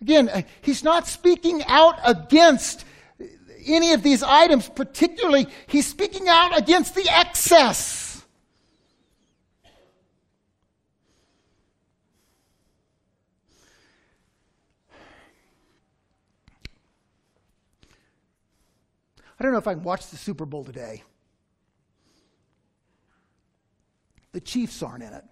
Again, 0.00 0.30
uh, 0.30 0.42
he's 0.62 0.82
not 0.82 1.06
speaking 1.06 1.62
out 1.66 1.96
against 2.06 2.86
any 3.66 3.92
of 3.92 4.02
these 4.02 4.22
items, 4.22 4.66
particularly, 4.66 5.46
he's 5.66 5.86
speaking 5.86 6.26
out 6.26 6.56
against 6.56 6.94
the 6.94 7.06
excess. 7.06 8.03
I 19.38 19.42
don't 19.42 19.52
know 19.52 19.58
if 19.58 19.66
I 19.66 19.74
can 19.74 19.82
watch 19.82 20.06
the 20.08 20.16
Super 20.16 20.46
Bowl 20.46 20.64
today. 20.64 21.02
The 24.32 24.40
Chiefs 24.40 24.82
aren't 24.82 25.02
in 25.02 25.12
it. 25.12 25.24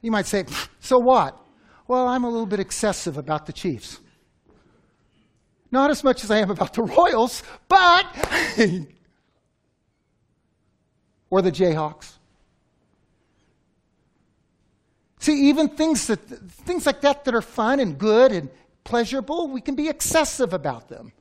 You 0.00 0.10
might 0.10 0.26
say, 0.26 0.44
so 0.80 0.98
what? 0.98 1.36
Well, 1.86 2.06
I'm 2.06 2.24
a 2.24 2.28
little 2.28 2.46
bit 2.46 2.60
excessive 2.60 3.18
about 3.18 3.46
the 3.46 3.52
Chiefs. 3.52 3.98
Not 5.70 5.90
as 5.90 6.02
much 6.02 6.24
as 6.24 6.30
I 6.30 6.38
am 6.38 6.50
about 6.50 6.72
the 6.74 6.82
Royals, 6.82 7.42
but. 7.68 8.06
or 11.30 11.42
the 11.42 11.52
Jayhawks. 11.52 12.14
See, 15.20 15.48
even 15.48 15.68
things, 15.68 16.06
that, 16.06 16.20
things 16.20 16.86
like 16.86 17.00
that 17.02 17.24
that 17.24 17.34
are 17.34 17.42
fun 17.42 17.80
and 17.80 17.98
good 17.98 18.32
and 18.32 18.48
pleasurable, 18.84 19.48
we 19.48 19.60
can 19.60 19.74
be 19.74 19.88
excessive 19.88 20.52
about 20.52 20.88
them. 20.88 21.12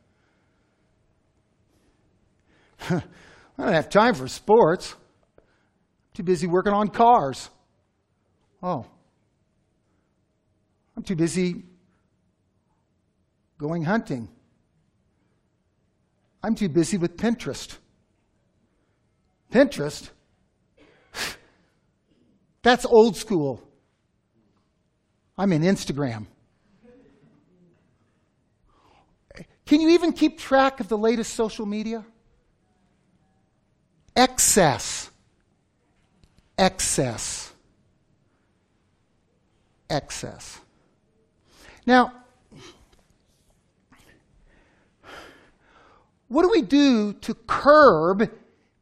I 2.89 3.01
don't 3.57 3.73
have 3.73 3.89
time 3.89 4.13
for 4.13 4.27
sports. 4.27 4.95
I'm 5.37 5.43
too 6.13 6.23
busy 6.23 6.47
working 6.47 6.73
on 6.73 6.89
cars. 6.89 7.49
Oh. 8.61 8.85
I'm 10.95 11.03
too 11.03 11.15
busy 11.15 11.63
going 13.57 13.83
hunting. 13.83 14.29
I'm 16.43 16.55
too 16.55 16.69
busy 16.69 16.97
with 16.97 17.17
Pinterest. 17.17 17.77
Pinterest? 19.51 20.09
That's 22.61 22.85
old 22.85 23.15
school. 23.15 23.61
I'm 25.37 25.51
in 25.51 25.61
Instagram. 25.61 26.27
Can 29.65 29.81
you 29.81 29.89
even 29.89 30.13
keep 30.13 30.39
track 30.39 30.79
of 30.79 30.87
the 30.87 30.97
latest 30.97 31.33
social 31.33 31.65
media? 31.65 32.05
Excess. 34.17 35.09
Excess. 36.57 37.53
Excess. 39.89 40.59
Now, 41.85 42.11
what 46.27 46.41
do 46.41 46.49
we 46.49 46.61
do 46.61 47.13
to 47.13 47.33
curb 47.33 48.29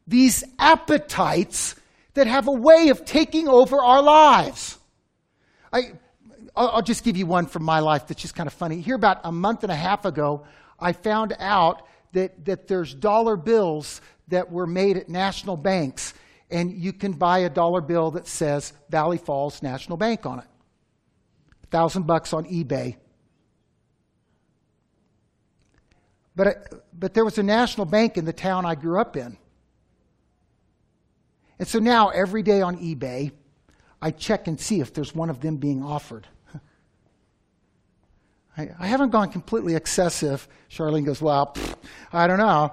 these 0.07 0.43
appetites 0.57 1.75
that 2.15 2.25
have 2.25 2.47
a 2.47 2.51
way 2.51 2.89
of 2.89 3.05
taking 3.05 3.47
over 3.47 3.77
our 3.77 4.01
lives? 4.01 4.79
I, 5.71 5.91
I'll 6.55 6.81
just 6.81 7.03
give 7.03 7.17
you 7.17 7.25
one 7.25 7.45
from 7.45 7.63
my 7.63 7.79
life 7.79 8.07
that's 8.07 8.21
just 8.21 8.33
kind 8.33 8.47
of 8.47 8.53
funny. 8.53 8.79
Here, 8.81 8.95
about 8.95 9.19
a 9.23 9.31
month 9.31 9.63
and 9.63 9.71
a 9.71 9.75
half 9.75 10.05
ago, 10.05 10.45
I 10.79 10.93
found 10.93 11.35
out 11.37 11.85
that, 12.15 12.45
that 12.45 12.67
there's 12.67 12.93
dollar 12.93 13.35
bills 13.35 14.01
that 14.29 14.51
were 14.51 14.65
made 14.65 14.97
at 14.97 15.07
national 15.07 15.57
banks, 15.57 16.13
and 16.49 16.71
you 16.73 16.91
can 16.91 17.11
buy 17.11 17.39
a 17.39 17.49
dollar 17.49 17.81
bill 17.81 18.11
that 18.11 18.27
says 18.27 18.73
Valley 18.89 19.17
Falls 19.17 19.61
National 19.61 19.97
Bank 19.97 20.25
on 20.25 20.39
it. 20.39 20.45
A 21.63 21.67
thousand 21.67 22.07
bucks 22.07 22.33
on 22.33 22.45
eBay. 22.45 22.95
But, 26.35 26.47
uh, 26.47 26.51
but 26.93 27.13
there 27.13 27.23
was 27.23 27.37
a 27.37 27.43
national 27.43 27.85
bank 27.85 28.17
in 28.17 28.25
the 28.25 28.33
town 28.33 28.65
I 28.65 28.75
grew 28.75 28.99
up 28.99 29.15
in. 29.15 29.37
And 31.59 31.67
so 31.67 31.79
now, 31.79 32.09
every 32.09 32.43
day 32.43 32.61
on 32.61 32.77
eBay, 32.77 33.31
I 34.01 34.11
check 34.11 34.47
and 34.47 34.59
see 34.59 34.81
if 34.81 34.93
there's 34.93 35.15
one 35.15 35.29
of 35.29 35.39
them 35.39 35.57
being 35.57 35.83
offered. 35.83 36.27
I, 38.57 38.69
I 38.79 38.87
haven't 38.87 39.09
gone 39.09 39.31
completely 39.31 39.75
excessive. 39.75 40.47
Charlene 40.69 41.05
goes, 41.05 41.21
Well, 41.21 41.47
pff, 41.47 41.75
I 42.11 42.27
don't 42.27 42.39
know. 42.39 42.71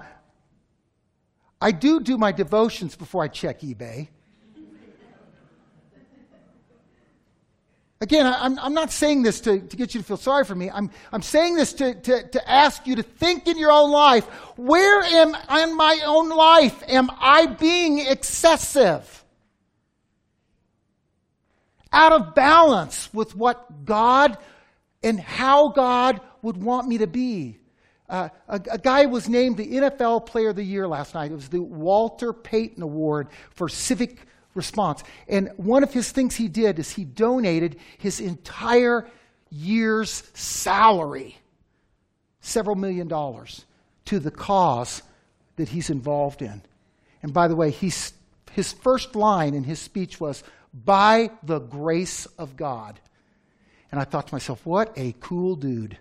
I 1.61 1.71
do 1.71 1.99
do 1.99 2.17
my 2.17 2.31
devotions 2.31 2.95
before 2.95 3.23
I 3.23 3.29
check 3.29 3.61
eBay. 3.61 4.09
Again, 8.03 8.25
I'm, 8.25 8.59
I'm 8.59 8.73
not 8.73 8.91
saying 8.91 9.21
this 9.23 9.39
to, 9.41 9.61
to 9.61 9.77
get 9.77 9.95
you 9.95 10.01
to 10.01 10.05
feel 10.05 10.17
sorry 10.17 10.43
for 10.43 10.55
me. 10.55 10.69
I'm, 10.69 10.91
I'm 11.13 11.21
saying 11.21 11.55
this 11.55 11.71
to, 11.75 11.93
to, 11.93 12.27
to 12.27 12.51
ask 12.51 12.85
you 12.85 12.97
to 12.97 13.03
think 13.03 13.47
in 13.47 13.57
your 13.57 13.71
own 13.71 13.91
life 13.91 14.25
where 14.57 15.01
am 15.03 15.33
in 15.61 15.77
my 15.77 16.01
own 16.05 16.27
life 16.27 16.83
am 16.89 17.09
I 17.17 17.45
being 17.45 17.99
excessive? 17.99 19.23
Out 21.93 22.11
of 22.11 22.35
balance 22.35 23.09
with 23.13 23.37
what 23.37 23.85
God 23.85 24.37
and 25.03 25.19
how 25.19 25.69
God 25.69 26.21
would 26.41 26.57
want 26.57 26.87
me 26.87 26.99
to 26.99 27.07
be. 27.07 27.57
Uh, 28.09 28.29
a, 28.47 28.61
a, 28.71 28.77
guy 28.77 29.05
was 29.05 29.29
named 29.29 29.57
the 29.57 29.67
NFL 29.67 30.25
Player 30.25 30.49
of 30.49 30.55
the 30.55 30.63
Year 30.63 30.87
last 30.87 31.15
night. 31.15 31.31
It 31.31 31.35
was 31.35 31.49
the 31.49 31.61
Walter 31.61 32.33
Payton 32.33 32.83
Award 32.83 33.29
for 33.51 33.69
civic 33.69 34.19
response. 34.53 35.03
And 35.27 35.51
one 35.57 35.83
of 35.83 35.93
his 35.93 36.11
things 36.11 36.35
he 36.35 36.47
did 36.47 36.79
is 36.79 36.91
he 36.91 37.05
donated 37.05 37.77
his 37.97 38.19
entire 38.19 39.09
year's 39.49 40.23
salary, 40.33 41.37
several 42.41 42.75
million 42.75 43.07
dollars, 43.07 43.65
to 44.05 44.19
the 44.19 44.31
cause 44.31 45.01
that 45.55 45.69
he's 45.69 45.89
involved 45.89 46.41
in. 46.41 46.61
And 47.21 47.33
by 47.33 47.47
the 47.47 47.55
way, 47.55 47.71
he's, 47.71 48.13
his 48.51 48.73
first 48.73 49.15
line 49.15 49.53
in 49.53 49.63
his 49.63 49.79
speech 49.79 50.19
was, 50.19 50.43
by 50.73 51.31
the 51.43 51.59
grace 51.59 52.25
of 52.37 52.57
God. 52.57 52.99
And 53.93 54.01
I 54.01 54.05
thought 54.05 54.25
to 54.25 54.33
myself, 54.33 54.65
what 54.65 54.91
a 54.97 55.13
cool 55.19 55.55
dude. 55.55 55.99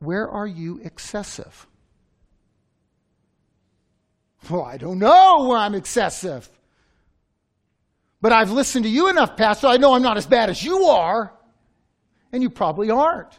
Where 0.00 0.28
are 0.28 0.48
you 0.48 0.80
excessive? 0.82 1.68
Well, 4.50 4.64
I 4.64 4.78
don't 4.78 4.98
know 4.98 5.46
where 5.46 5.58
I'm 5.58 5.76
excessive. 5.76 6.50
But 8.20 8.32
I've 8.32 8.50
listened 8.50 8.86
to 8.86 8.90
you 8.90 9.08
enough, 9.08 9.36
Pastor. 9.36 9.68
I 9.68 9.76
know 9.76 9.94
I'm 9.94 10.02
not 10.02 10.16
as 10.16 10.26
bad 10.26 10.50
as 10.50 10.64
you 10.64 10.86
are. 10.86 11.32
And 12.32 12.42
you 12.42 12.50
probably 12.50 12.90
aren't. 12.90 13.38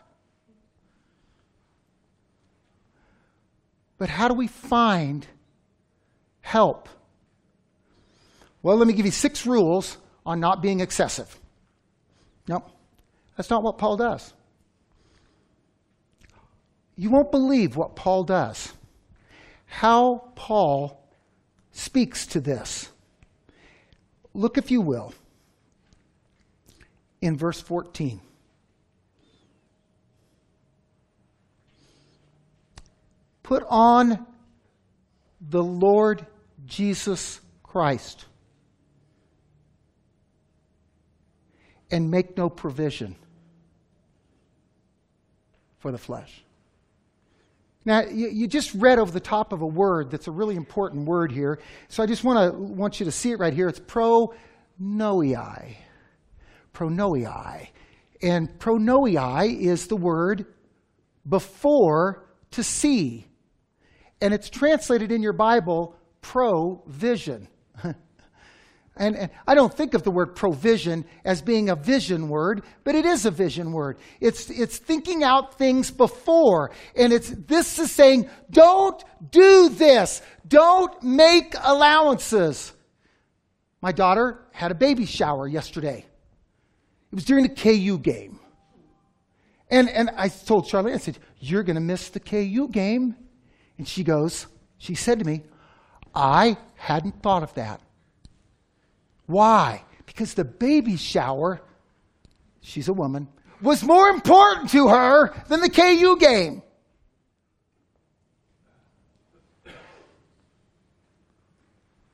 But 3.98 4.08
how 4.08 4.30
do 4.30 4.36
we 4.36 4.48
find 4.48 5.28
help? 6.40 6.88
Well, 8.62 8.78
let 8.78 8.88
me 8.88 8.94
give 8.94 9.06
you 9.06 9.12
six 9.12 9.46
rules 9.46 9.98
on 10.26 10.40
not 10.40 10.62
being 10.62 10.80
excessive. 10.80 11.40
No, 12.48 12.64
that's 13.38 13.50
not 13.50 13.64
what 13.64 13.78
Paul 13.78 13.98
does. 13.98 14.34
You 16.96 17.10
won't 17.10 17.32
believe 17.32 17.78
what 17.78 17.96
Paul 17.96 18.24
does. 18.26 18.74
How 19.66 20.32
Paul 20.36 21.02
speaks 21.72 22.28
to 22.28 22.42
this. 22.42 22.90
Look, 24.34 24.58
if 24.58 24.72
you 24.72 24.82
will, 24.82 25.14
in 27.22 27.38
verse 27.38 27.62
14. 27.62 28.20
Put 33.44 33.64
on 33.70 34.26
the 35.42 35.64
Lord 35.64 36.26
Jesus 36.66 37.40
Christ 37.64 38.26
and 41.92 42.12
make 42.12 42.38
no 42.38 42.50
provision 42.50 43.16
for 45.80 45.92
the 45.92 45.98
flesh. 45.98 46.44
Now, 47.86 48.02
you, 48.02 48.30
you, 48.30 48.48
just 48.48 48.74
read 48.76 49.00
over 49.00 49.10
the 49.10 49.22
top 49.22 49.54
of 49.54 49.62
a 49.62 49.66
word 49.66 50.12
that's 50.12 50.28
a 50.28 50.32
really 50.32 50.56
important 50.56 51.06
word 51.06 51.32
here. 51.32 51.60
So 51.88 52.04
I 52.04 52.06
just 52.06 52.24
want 52.24 52.54
to 52.54 52.60
want 52.60 53.00
you 53.00 53.06
to 53.06 53.12
see 53.12 53.32
it 53.32 53.40
right 53.40 53.54
here. 53.54 53.70
It's 53.70 53.80
pronoei. 53.80 55.76
Pronoei. 56.74 57.68
And 58.22 58.50
pronoei 58.60 59.60
is 59.60 59.88
the 59.88 59.96
word 59.96 60.46
before 61.28 62.26
to 62.52 62.64
see. 62.64 63.28
And 64.22 64.34
it's 64.34 64.50
translated 64.50 65.12
in 65.12 65.24
your 65.24 65.34
Bible 65.34 65.96
provision. 66.22 67.48
And, 69.00 69.16
and, 69.16 69.32
I 69.48 69.56
don't 69.56 69.74
think 69.74 69.94
of 69.94 70.04
the 70.04 70.12
word 70.12 70.36
provision 70.36 71.06
as 71.24 71.42
being 71.42 71.70
a 71.70 71.76
vision 71.76 72.28
word, 72.28 72.64
but 72.84 72.96
it 72.96 73.06
is 73.06 73.26
a 73.26 73.32
vision 73.32 73.72
word. 73.72 73.98
It's, 74.20 74.50
it's 74.50 74.78
thinking 74.78 75.24
out 75.24 75.58
things 75.58 75.90
before. 75.90 76.72
And 76.96 77.14
it's, 77.14 77.30
this 77.30 77.80
is 77.80 77.92
saying, 77.92 78.30
don't 78.52 79.02
do 79.32 79.70
this. 79.70 80.22
Don't 80.48 81.02
make 81.02 81.56
allowances. 81.62 82.74
My 83.82 83.94
daughter 83.94 84.40
had 84.52 84.72
a 84.72 84.76
baby 84.76 85.06
shower 85.06 85.48
yesterday. 85.48 86.06
It 87.12 87.16
was 87.16 87.24
during 87.24 87.44
the 87.44 87.56
KU 87.56 87.98
game. 87.98 88.40
And, 89.72 89.90
and 89.90 90.10
I 90.18 90.28
told 90.28 90.68
Charlie, 90.68 90.94
I 90.94 90.98
said, 90.98 91.18
You're 91.40 91.64
going 91.64 91.76
to 91.76 91.82
miss 91.82 92.10
the 92.10 92.20
KU 92.20 92.68
game. 92.70 93.16
And 93.78 93.88
she 93.88 94.04
goes, 94.04 94.48
She 94.78 94.96
said 94.96 95.20
to 95.20 95.26
me, 95.26 95.44
I 96.14 96.58
hadn't 96.76 97.22
thought 97.22 97.44
of 97.44 97.54
that. 97.54 97.82
Why? 99.30 99.84
Because 100.08 100.34
the 100.34 100.44
baby 100.44 100.98
shower, 100.98 101.62
she's 102.62 102.88
a 102.88 102.94
woman, 102.94 103.28
was 103.62 103.84
more 103.84 104.10
important 104.10 104.72
to 104.72 104.88
her 104.88 105.32
than 105.50 105.62
the 105.62 105.70
KU 105.70 106.18
game. 106.18 106.64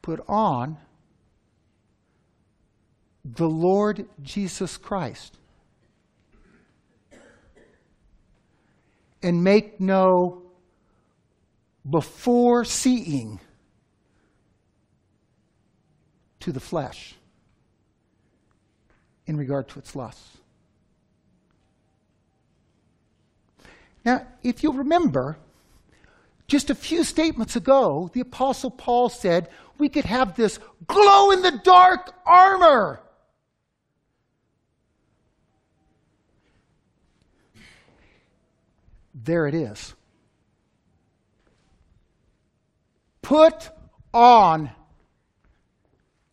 Put 0.01 0.19
on 0.28 0.78
the 3.23 3.47
Lord 3.47 4.10
Jesus 4.21 4.75
Christ 4.75 5.38
and 9.23 9.41
make 9.41 9.80
no 9.80 10.41
before 11.89 12.65
seeing 12.65 13.39
to 16.45 16.51
the 16.51 16.60
flesh 16.60 17.15
in 19.25 19.36
regard 19.36 19.67
to 19.67 19.79
its 19.79 19.95
lusts. 19.95 20.38
Now, 24.05 24.27
if 24.43 24.62
you 24.62 24.71
remember, 24.71 25.39
just 26.47 26.69
a 26.69 26.75
few 26.75 27.03
statements 27.03 27.55
ago, 27.55 28.12
the 28.13 28.19
Apostle 28.19 28.69
Paul 28.69 29.10
said 29.10 29.49
we 29.79 29.89
could 29.89 30.05
have 30.05 30.36
this 30.36 30.60
glow 30.86 31.31
in 31.31 31.41
the 31.41 31.60
dark 31.63 32.13
armor. 32.27 32.99
There 39.15 39.47
it 39.47 39.55
is. 39.55 39.95
Put 43.23 43.71
on 44.13 44.69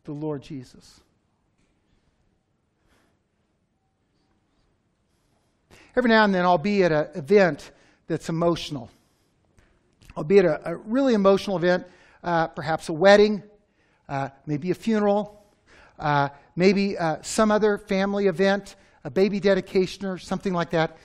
the 0.05 0.12
Lord 0.12 0.43
Jesus. 0.43 1.01
Every 5.95 6.09
now 6.09 6.25
and 6.25 6.35
then, 6.35 6.45
I'll 6.45 6.59
be 6.59 6.83
at 6.85 6.93
an 6.93 7.09
event 7.15 7.71
that's 8.07 8.29
emotional. 8.29 8.91
I'll 10.17 10.25
be 10.25 10.38
at 10.38 10.45
a, 10.45 10.71
a 10.73 10.77
really 10.77 11.15
emotional 11.15 11.57
event, 11.57 11.87
uh, 12.25 12.49
perhaps 12.49 12.88
a 12.88 12.93
wedding, 12.93 13.43
uh, 14.09 14.31
maybe 14.47 14.71
a 14.71 14.75
funeral, 14.75 15.45
uh, 15.99 16.31
maybe 16.57 16.97
uh, 16.99 17.19
some 17.23 17.51
other 17.51 17.79
family 17.79 18.27
event, 18.27 18.77
a 19.05 19.11
baby 19.11 19.41
dedication 19.41 20.07
or 20.07 20.19
something 20.19 20.53
like 20.53 20.71
that. 20.71 20.97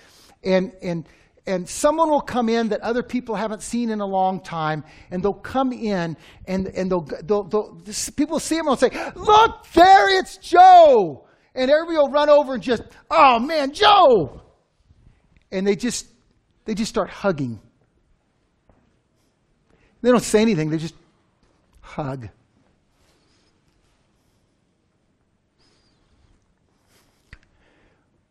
And, 0.43 0.71
and 0.81 1.05
and 1.47 1.67
someone 1.67 2.09
will 2.09 2.21
come 2.21 2.49
in 2.49 2.67
that 2.69 2.81
other 2.81 3.01
people 3.01 3.33
haven't 3.33 3.61
seen 3.61 3.89
in 3.89 4.01
a 4.01 4.05
long 4.05 4.41
time, 4.41 4.83
and 5.09 5.23
they'll 5.23 5.33
come 5.33 5.71
in, 5.71 6.17
and, 6.45 6.67
and 6.67 6.91
they'll, 6.91 7.07
they'll, 7.23 7.43
they'll 7.43 7.81
people 8.17 8.37
see 8.39 8.57
him 8.57 8.67
and 8.67 8.77
say, 8.77 8.89
Look, 9.15 9.65
there 9.73 10.19
it's 10.19 10.37
Joe! 10.37 11.25
And 11.55 11.71
everybody 11.71 11.97
will 11.97 12.11
run 12.11 12.29
over 12.29 12.53
and 12.53 12.61
just, 12.61 12.83
Oh 13.09 13.39
man, 13.39 13.71
Joe! 13.71 14.41
And 15.49 15.65
they 15.65 15.77
just, 15.77 16.07
they 16.65 16.75
just 16.75 16.89
start 16.89 17.09
hugging. 17.09 17.61
They 20.01 20.11
don't 20.11 20.19
say 20.19 20.41
anything, 20.41 20.69
they 20.69 20.77
just 20.77 20.95
hug. 21.79 22.27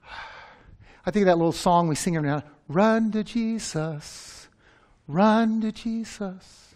I 1.07 1.11
think 1.11 1.25
that 1.25 1.39
little 1.39 1.51
song 1.53 1.89
we 1.89 1.95
sing 1.95 2.13
now 2.13 2.43
Run 2.69 3.13
to 3.13 3.23
Jesus. 3.23 4.49
Run 5.07 5.61
to 5.61 5.73
Jesus. 5.73 6.75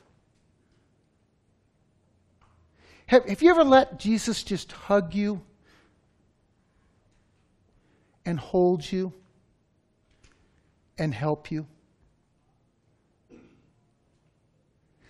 Have, 3.06 3.24
have 3.24 3.42
you 3.42 3.50
ever 3.50 3.64
let 3.64 3.98
Jesus 3.98 4.44
just 4.44 4.70
hug 4.70 5.14
you 5.14 5.42
and 8.24 8.38
hold 8.38 8.90
you 8.90 9.12
and 10.96 11.12
help 11.12 11.50
you? 11.50 11.66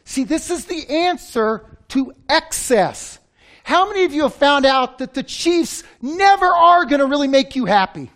See, 0.05 0.25
this 0.25 0.51
is 0.51 0.65
the 0.65 0.89
answer 0.89 1.79
to 1.89 2.15
excess. 2.29 3.19
How 3.63 3.87
many 3.89 4.05
of 4.05 4.15
you 4.15 4.23
have 4.23 4.35
found 4.35 4.65
out 4.65 4.99
that 4.99 5.13
the 5.13 5.23
Chiefs 5.23 5.85
never 6.01 6.47
are 6.47 6.87
going 6.87 7.01
to 7.01 7.07
really 7.07 7.29
make 7.29 7.55
you 7.55 7.67
happy? 7.67 8.11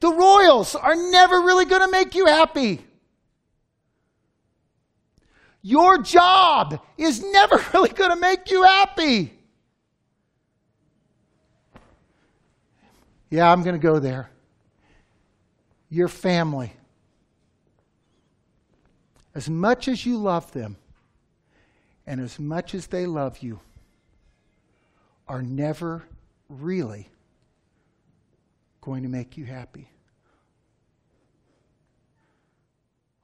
The 0.00 0.10
Royals 0.10 0.74
are 0.74 0.96
never 0.96 1.40
really 1.40 1.66
going 1.66 1.82
to 1.82 1.90
make 1.90 2.14
you 2.14 2.26
happy. 2.26 2.80
Your 5.62 5.98
job 5.98 6.80
is 6.96 7.22
never 7.22 7.62
really 7.74 7.90
going 7.90 8.10
to 8.10 8.16
make 8.16 8.50
you 8.50 8.62
happy. 8.62 9.32
Yeah, 13.28 13.50
I'm 13.50 13.62
going 13.62 13.76
to 13.76 13.82
go 13.82 13.98
there. 13.98 14.30
Your 15.90 16.08
family. 16.08 16.72
As 19.34 19.48
much 19.48 19.86
as 19.86 20.04
you 20.04 20.16
love 20.16 20.50
them 20.52 20.76
and 22.06 22.20
as 22.20 22.38
much 22.38 22.74
as 22.74 22.88
they 22.88 23.06
love 23.06 23.38
you, 23.38 23.60
are 25.28 25.42
never 25.42 26.02
really 26.48 27.08
going 28.80 29.02
to 29.02 29.08
make 29.08 29.36
you 29.36 29.44
happy. 29.44 29.90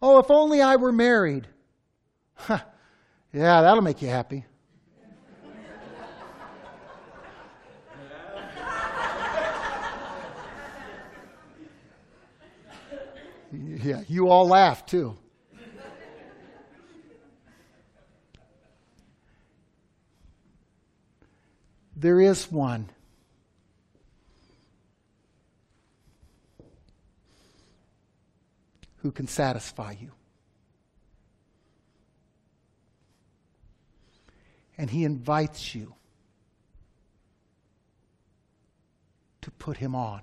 Oh, 0.03 0.19
if 0.19 0.31
only 0.31 0.61
I 0.61 0.77
were 0.77 0.93
married. 0.93 1.47
Huh. 2.35 2.59
Yeah, 3.33 3.63
that'll 3.63 3.83
make 3.83 4.03
you 4.03 4.09
happy. 4.09 4.45
yeah, 13.83 14.03
you 14.07 14.29
all 14.29 14.47
laugh 14.47 14.85
too. 14.87 15.17
There 21.97 22.21
is 22.21 22.53
one. 22.53 22.91
Who 29.07 29.13
can 29.13 29.29
satisfy 29.29 29.95
you. 30.01 30.11
And 34.77 34.91
he 34.91 35.05
invites 35.05 35.77
you 35.77 35.95
to 39.43 39.51
put 39.53 39.77
him 39.77 39.95
on. 39.95 40.23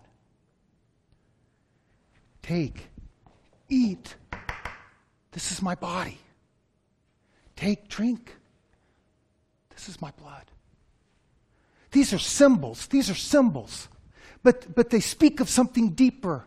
Take, 2.41 2.89
eat. 3.69 4.15
This 5.31 5.53
is 5.53 5.61
my 5.61 5.75
body. 5.75 6.19
Take, 7.55 7.87
drink. 7.87 8.35
This 9.69 9.87
is 9.87 10.01
my 10.01 10.11
blood. 10.11 10.43
These 11.91 12.11
are 12.11 12.19
symbols. 12.19 12.87
These 12.87 13.09
are 13.09 13.15
symbols. 13.15 13.87
But, 14.43 14.75
but 14.75 14.89
they 14.89 14.99
speak 14.99 15.39
of 15.39 15.47
something 15.47 15.91
deeper. 15.91 16.45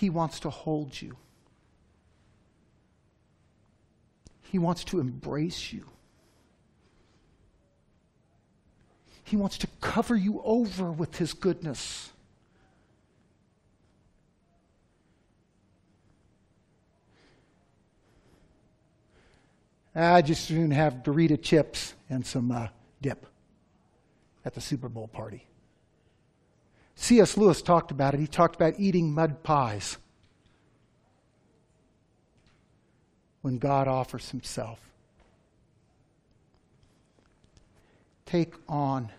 He 0.00 0.08
wants 0.08 0.40
to 0.40 0.48
hold 0.48 0.98
you. 1.02 1.14
He 4.40 4.58
wants 4.58 4.82
to 4.84 4.98
embrace 4.98 5.74
you. 5.74 5.84
He 9.24 9.36
wants 9.36 9.58
to 9.58 9.66
cover 9.82 10.16
you 10.16 10.40
over 10.42 10.90
with 10.90 11.18
His 11.18 11.34
goodness. 11.34 12.08
I 19.94 20.22
just 20.22 20.46
soon 20.46 20.70
have 20.70 21.02
Dorito 21.02 21.36
chips 21.42 21.92
and 22.08 22.24
some 22.24 22.50
uh, 22.50 22.68
dip 23.02 23.26
at 24.46 24.54
the 24.54 24.62
Super 24.62 24.88
Bowl 24.88 25.08
party. 25.08 25.49
C.S. 27.00 27.36
Lewis 27.36 27.62
talked 27.62 27.90
about 27.90 28.14
it. 28.14 28.20
He 28.20 28.26
talked 28.26 28.56
about 28.56 28.74
eating 28.78 29.12
mud 29.12 29.42
pies. 29.42 29.96
when 33.42 33.58
God 33.58 33.88
offers 33.88 34.30
himself. 34.30 34.78
Take 38.26 38.54
on 38.68 39.10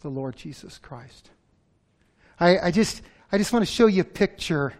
the 0.00 0.08
Lord 0.08 0.36
Jesus 0.36 0.78
Christ. 0.78 1.30
I, 2.38 2.58
I 2.58 2.70
just, 2.70 3.02
I 3.32 3.38
just 3.38 3.52
want 3.52 3.66
to 3.66 3.70
show 3.70 3.86
you 3.86 4.02
a 4.02 4.04
picture 4.04 4.74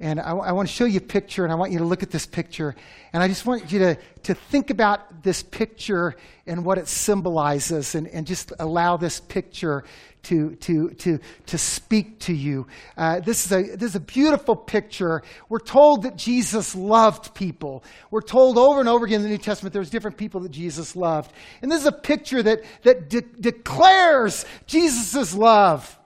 and 0.00 0.20
I, 0.20 0.30
I, 0.30 0.52
want 0.52 0.68
to 0.68 0.74
show 0.74 0.84
you 0.84 0.98
a 0.98 1.00
picture, 1.00 1.42
and 1.42 1.52
I 1.52 1.56
want 1.56 1.72
you 1.72 1.78
to 1.78 1.84
look 1.84 2.04
at 2.04 2.10
this 2.10 2.24
picture. 2.24 2.76
And 3.12 3.20
I 3.20 3.26
just 3.26 3.44
want 3.44 3.72
you 3.72 3.80
to, 3.80 3.98
to 4.24 4.34
think 4.34 4.70
about 4.70 5.24
this 5.24 5.42
picture 5.42 6.14
and 6.46 6.64
what 6.64 6.78
it 6.78 6.86
symbolizes, 6.86 7.96
and, 7.96 8.06
and 8.06 8.24
just 8.24 8.52
allow 8.60 8.96
this 8.96 9.18
picture 9.18 9.82
to, 10.24 10.54
to, 10.56 10.90
to, 10.90 11.18
to 11.46 11.58
speak 11.58 12.20
to 12.20 12.32
you. 12.32 12.68
Uh, 12.96 13.18
this, 13.20 13.46
is 13.46 13.52
a, 13.52 13.76
this 13.76 13.90
is 13.90 13.96
a 13.96 14.00
beautiful 14.00 14.54
picture. 14.54 15.22
We're 15.48 15.58
told 15.58 16.04
that 16.04 16.16
Jesus 16.16 16.76
loved 16.76 17.34
people. 17.34 17.82
We're 18.10 18.20
told 18.20 18.56
over 18.56 18.78
and 18.78 18.88
over 18.88 19.04
again 19.04 19.16
in 19.16 19.22
the 19.24 19.30
New 19.30 19.38
Testament 19.38 19.72
there's 19.72 19.90
different 19.90 20.16
people 20.16 20.42
that 20.42 20.52
Jesus 20.52 20.94
loved. 20.94 21.32
And 21.60 21.72
this 21.72 21.80
is 21.80 21.86
a 21.86 21.92
picture 21.92 22.42
that, 22.42 22.62
that 22.82 23.08
de- 23.08 23.22
declares 23.22 24.44
Jesus' 24.66 25.34
love. 25.34 25.97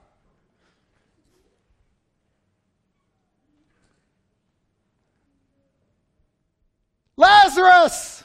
Lazarus, 7.17 8.23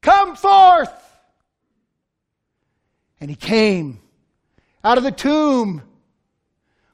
come 0.00 0.36
forth. 0.36 0.92
And 3.20 3.28
he 3.28 3.36
came 3.36 4.00
out 4.84 4.98
of 4.98 5.04
the 5.04 5.10
tomb 5.10 5.82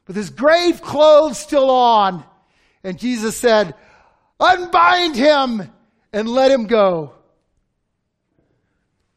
with 0.07 0.17
his 0.17 0.31
grave 0.31 0.81
clothes 0.83 1.39
still 1.39 1.71
on. 1.71 2.25
And 2.83 2.99
Jesus 2.99 3.37
said, 3.37 3.75
Unbind 4.41 5.17
him 5.17 5.71
and 6.13 6.29
let 6.29 6.51
him 6.51 6.67
go. 6.67 7.13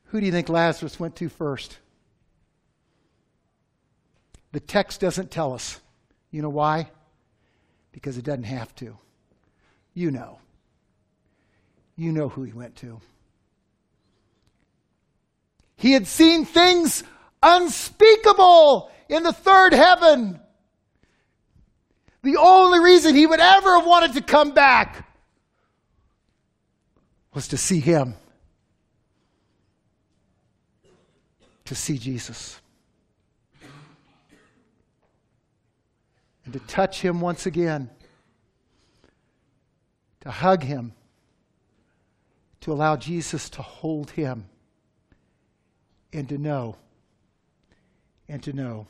Who 0.06 0.20
do 0.20 0.26
you 0.26 0.32
think 0.32 0.50
Lazarus 0.50 1.00
went 1.00 1.16
to 1.18 1.30
first? 1.30 1.78
The 4.52 4.60
text 4.60 5.02
doesn't 5.02 5.32
tell 5.32 5.54
us. 5.54 5.80
You 6.32 6.42
know 6.42 6.50
why? 6.50 6.90
Because 7.92 8.18
it 8.18 8.24
doesn't 8.24 8.44
have 8.44 8.74
to. 8.76 8.98
You 9.94 10.12
know. 10.12 10.40
You 11.98 12.12
know 12.12 12.30
who 12.30 12.44
he 12.44 12.54
went 12.54 12.76
to. 12.78 13.02
He 15.76 15.94
had 15.94 16.08
seen 16.08 16.46
things 16.46 17.04
unspeakable 17.42 18.92
in 19.10 19.24
the 19.24 19.34
third 19.34 19.74
heaven. 19.74 20.40
The 22.22 22.38
only 22.38 22.80
reason 22.80 23.16
he 23.16 23.26
would 23.26 23.40
ever 23.40 23.78
have 23.78 23.86
wanted 23.86 24.14
to 24.14 24.22
come 24.22 24.52
back 24.52 25.08
was 27.34 27.48
to 27.50 27.58
see 27.58 27.80
him, 27.80 28.16
to 31.66 31.76
see 31.76 31.98
Jesus, 31.98 32.60
and 36.44 36.54
to 36.54 36.60
touch 36.60 37.02
him 37.02 37.22
once 37.22 37.46
again, 37.46 37.90
to 40.22 40.32
hug 40.32 40.64
him 40.64 40.94
to 42.67 42.73
allow 42.73 42.97
Jesus 42.97 43.49
to 43.49 43.62
hold 43.62 44.12
him 44.12 44.43
and 46.12 46.27
to 46.27 46.38
know, 46.38 46.75
and 48.27 48.43
to 48.43 48.51
know. 48.51 48.88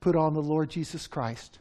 Put 0.00 0.14
on 0.14 0.34
the 0.34 0.42
Lord 0.42 0.68
Jesus 0.68 1.06
Christ. 1.06 1.58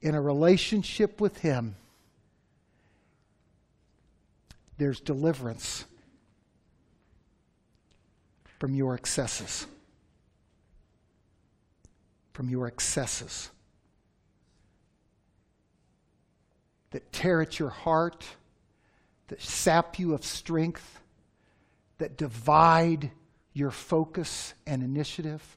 In 0.00 0.14
a 0.14 0.20
relationship 0.20 1.20
with 1.20 1.38
Him, 1.38 1.74
there's 4.78 5.00
deliverance 5.00 5.84
from 8.60 8.76
your 8.76 8.94
excesses 8.94 9.66
from 12.36 12.50
your 12.50 12.66
excesses 12.66 13.48
that 16.90 17.10
tear 17.10 17.40
at 17.40 17.58
your 17.58 17.70
heart, 17.70 18.26
that 19.28 19.40
sap 19.40 19.98
you 19.98 20.12
of 20.12 20.22
strength, 20.22 21.00
that 21.96 22.18
divide 22.18 23.10
your 23.54 23.70
focus 23.70 24.52
and 24.66 24.82
initiative. 24.82 25.56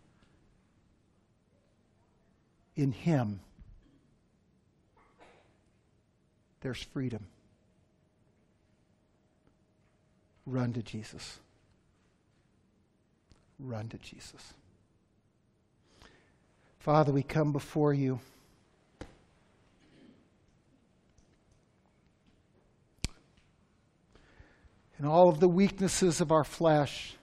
In 2.78 2.94
Him, 2.94 3.42
there's 6.62 6.82
freedom. 6.82 7.28
run 10.46 10.72
to 10.72 10.82
Jesus. 10.82 11.40
Run 13.60 13.90
to 13.90 13.98
Jesus. 13.98 14.54
Father, 16.80 17.12
we 17.12 17.24
come 17.24 17.52
before 17.52 17.94
you. 17.94 18.20
And 24.98 25.06
all 25.06 25.30
of 25.30 25.40
the 25.40 25.48
weaknesses 25.48 26.20
of 26.20 26.32
our 26.32 26.44
flesh, 26.44 27.16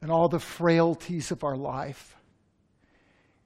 and 0.00 0.10
all 0.10 0.28
the 0.28 0.38
frailties 0.38 1.30
of 1.32 1.42
our 1.42 1.56
life. 1.56 2.16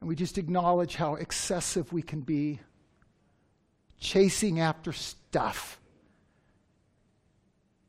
And 0.00 0.08
we 0.08 0.16
just 0.16 0.36
acknowledge 0.36 0.96
how 0.96 1.14
excessive 1.14 1.92
we 1.92 2.02
can 2.02 2.20
be, 2.20 2.60
chasing 3.98 4.60
after 4.60 4.92
stuff 4.92 5.80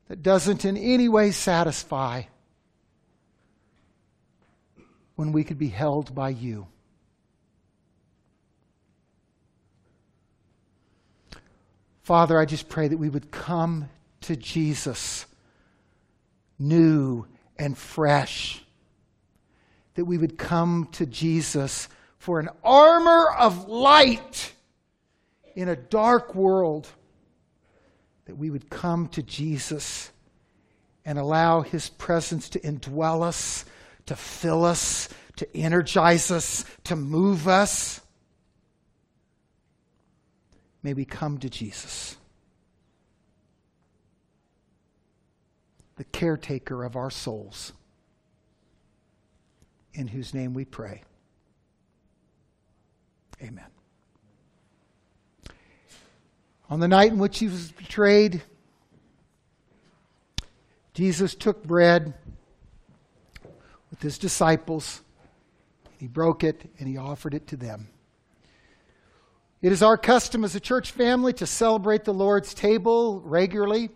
that 0.07 0.21
doesn't 0.21 0.63
in 0.63 0.77
any 0.77 1.09
way 1.09 1.31
satisfy 1.31 2.23
when 5.15 5.31
we 5.31 5.43
could 5.43 5.57
be 5.57 5.69
held 5.69 6.13
by 6.13 6.29
you. 6.29 6.67
Father, 12.01 12.37
I 12.37 12.45
just 12.45 12.67
pray 12.67 12.87
that 12.87 12.97
we 12.97 13.09
would 13.09 13.31
come 13.31 13.89
to 14.21 14.35
Jesus 14.35 15.25
new 16.59 17.25
and 17.57 17.77
fresh. 17.77 18.61
That 19.95 20.05
we 20.05 20.17
would 20.17 20.37
come 20.37 20.89
to 20.93 21.05
Jesus 21.05 21.87
for 22.17 22.39
an 22.39 22.49
armor 22.63 23.31
of 23.31 23.69
light 23.69 24.53
in 25.55 25.69
a 25.69 25.75
dark 25.75 26.35
world. 26.35 26.89
That 28.25 28.37
we 28.37 28.49
would 28.49 28.69
come 28.69 29.07
to 29.09 29.23
Jesus 29.23 30.11
and 31.05 31.19
allow 31.19 31.61
his 31.61 31.89
presence 31.89 32.49
to 32.49 32.59
indwell 32.59 33.23
us, 33.23 33.65
to 34.05 34.15
fill 34.15 34.65
us, 34.65 35.09
to 35.37 35.57
energize 35.57 36.31
us, 36.31 36.65
to 36.85 36.95
move 36.95 37.47
us. 37.47 38.01
May 40.81 40.93
we 40.93 41.05
come 41.05 41.37
to 41.39 41.49
Jesus. 41.49 42.17
the 45.95 46.03
caretaker 46.05 46.83
of 46.83 46.95
our 46.95 47.11
souls, 47.11 47.73
in 49.93 50.07
whose 50.07 50.33
name 50.33 50.53
we 50.53 50.65
pray. 50.65 51.03
Amen. 53.41 53.65
On 56.69 56.79
the 56.79 56.87
night 56.87 57.11
in 57.11 57.19
which 57.19 57.39
he 57.39 57.47
was 57.47 57.71
betrayed, 57.71 58.41
Jesus 60.93 61.35
took 61.35 61.63
bread 61.63 62.13
with 63.93 64.01
his 64.01 64.17
disciples, 64.17 65.03
he 65.99 66.07
broke 66.07 66.43
it, 66.43 66.67
and 66.79 66.87
he 66.89 66.97
offered 66.97 67.35
it 67.35 67.45
to 67.45 67.55
them. 67.55 67.89
It 69.61 69.71
is 69.71 69.83
our 69.83 69.97
custom 69.97 70.43
as 70.43 70.55
a 70.55 70.59
church 70.59 70.89
family 70.89 71.31
to 71.33 71.45
celebrate 71.45 72.03
the 72.03 72.11
Lord's 72.11 72.55
table 72.55 73.21
regularly. 73.21 73.91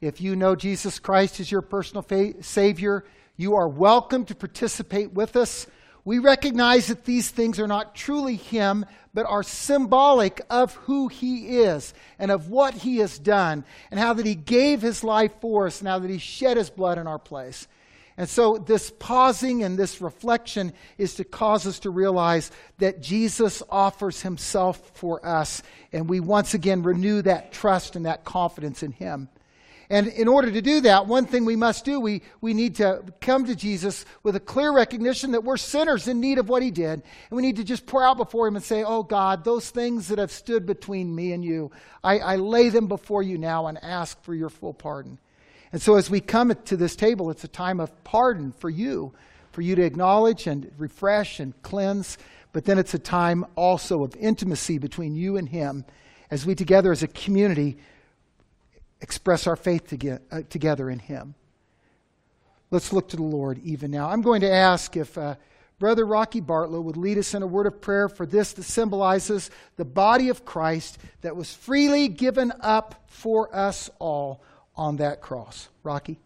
If 0.00 0.20
you 0.20 0.34
know 0.34 0.56
Jesus 0.56 0.98
Christ 0.98 1.38
as 1.38 1.48
your 1.48 1.62
personal 1.62 2.02
fa- 2.02 2.42
Savior, 2.42 3.04
you 3.36 3.54
are 3.54 3.68
welcome 3.68 4.24
to 4.24 4.34
participate 4.34 5.12
with 5.12 5.36
us. 5.36 5.68
We 6.04 6.18
recognize 6.18 6.88
that 6.88 7.04
these 7.04 7.30
things 7.30 7.60
are 7.60 7.68
not 7.68 7.94
truly 7.94 8.34
Him, 8.34 8.84
but 9.14 9.26
are 9.26 9.44
symbolic 9.44 10.40
of 10.50 10.74
who 10.74 11.06
He 11.06 11.60
is 11.60 11.94
and 12.18 12.32
of 12.32 12.48
what 12.48 12.74
He 12.74 12.96
has 12.96 13.16
done, 13.16 13.64
and 13.92 14.00
how 14.00 14.12
that 14.14 14.26
He 14.26 14.34
gave 14.34 14.82
His 14.82 15.04
life 15.04 15.34
for 15.40 15.68
us, 15.68 15.82
now 15.82 16.00
that 16.00 16.10
He 16.10 16.18
shed 16.18 16.56
His 16.56 16.68
blood 16.68 16.98
in 16.98 17.06
our 17.06 17.20
place. 17.20 17.68
And 18.18 18.28
so, 18.28 18.56
this 18.56 18.90
pausing 18.98 19.62
and 19.62 19.78
this 19.78 20.00
reflection 20.00 20.72
is 20.96 21.16
to 21.16 21.24
cause 21.24 21.66
us 21.66 21.80
to 21.80 21.90
realize 21.90 22.50
that 22.78 23.02
Jesus 23.02 23.62
offers 23.68 24.22
Himself 24.22 24.90
for 24.94 25.24
us, 25.24 25.62
and 25.92 26.08
we 26.08 26.20
once 26.20 26.54
again 26.54 26.82
renew 26.82 27.20
that 27.22 27.52
trust 27.52 27.94
and 27.94 28.06
that 28.06 28.24
confidence 28.24 28.82
in 28.82 28.92
Him. 28.92 29.28
And 29.88 30.08
in 30.08 30.26
order 30.26 30.50
to 30.50 30.60
do 30.60 30.80
that, 30.80 31.06
one 31.06 31.26
thing 31.26 31.44
we 31.44 31.54
must 31.54 31.84
do, 31.84 32.00
we, 32.00 32.22
we 32.40 32.54
need 32.54 32.76
to 32.76 33.04
come 33.20 33.44
to 33.44 33.54
Jesus 33.54 34.04
with 34.22 34.34
a 34.34 34.40
clear 34.40 34.72
recognition 34.72 35.32
that 35.32 35.44
we're 35.44 35.56
sinners 35.56 36.08
in 36.08 36.20
need 36.20 36.38
of 36.38 36.48
what 36.48 36.62
he 36.62 36.72
did. 36.72 37.02
And 37.30 37.36
we 37.36 37.42
need 37.42 37.56
to 37.56 37.64
just 37.64 37.86
pour 37.86 38.02
out 38.02 38.16
before 38.16 38.48
him 38.48 38.56
and 38.56 38.64
say, 38.64 38.82
Oh 38.82 39.04
God, 39.04 39.44
those 39.44 39.70
things 39.70 40.08
that 40.08 40.18
have 40.18 40.32
stood 40.32 40.66
between 40.66 41.14
me 41.14 41.32
and 41.32 41.44
you, 41.44 41.70
I, 42.02 42.18
I 42.18 42.36
lay 42.36 42.68
them 42.68 42.88
before 42.88 43.22
you 43.22 43.38
now 43.38 43.68
and 43.68 43.78
ask 43.82 44.20
for 44.24 44.34
your 44.34 44.48
full 44.48 44.74
pardon. 44.74 45.18
And 45.72 45.82
so 45.82 45.96
as 45.96 46.08
we 46.08 46.20
come 46.20 46.54
to 46.54 46.76
this 46.76 46.96
table, 46.96 47.30
it's 47.30 47.44
a 47.44 47.48
time 47.48 47.80
of 47.80 48.04
pardon 48.04 48.52
for 48.52 48.70
you, 48.70 49.12
for 49.52 49.62
you 49.62 49.74
to 49.74 49.82
acknowledge 49.82 50.46
and 50.46 50.70
refresh 50.78 51.40
and 51.40 51.60
cleanse. 51.62 52.18
But 52.52 52.64
then 52.64 52.78
it's 52.78 52.94
a 52.94 52.98
time 52.98 53.44
also 53.56 54.02
of 54.02 54.16
intimacy 54.16 54.78
between 54.78 55.14
you 55.14 55.36
and 55.36 55.48
him 55.48 55.84
as 56.30 56.46
we 56.46 56.54
together 56.54 56.92
as 56.92 57.02
a 57.02 57.08
community 57.08 57.76
express 59.00 59.46
our 59.46 59.56
faith 59.56 59.86
to 59.88 60.20
uh, 60.30 60.42
together 60.48 60.90
in 60.90 60.98
Him. 60.98 61.34
Let's 62.70 62.92
look 62.92 63.08
to 63.10 63.16
the 63.16 63.22
Lord 63.22 63.60
even 63.62 63.90
now. 63.90 64.08
I'm 64.10 64.22
going 64.22 64.40
to 64.40 64.50
ask 64.50 64.96
if 64.96 65.16
uh, 65.16 65.36
Brother 65.78 66.04
Rocky 66.04 66.40
Bartlett 66.40 66.82
would 66.82 66.96
lead 66.96 67.18
us 67.18 67.34
in 67.34 67.42
a 67.42 67.46
word 67.46 67.66
of 67.66 67.80
prayer 67.80 68.08
for 68.08 68.26
this 68.26 68.52
that 68.54 68.64
symbolizes 68.64 69.50
the 69.76 69.84
body 69.84 70.30
of 70.30 70.44
Christ 70.44 70.98
that 71.20 71.36
was 71.36 71.52
freely 71.52 72.08
given 72.08 72.52
up 72.60 73.04
for 73.06 73.54
us 73.54 73.90
all 73.98 74.42
on 74.76 74.96
that 74.96 75.20
cross. 75.20 75.68
Rocky? 75.82 76.18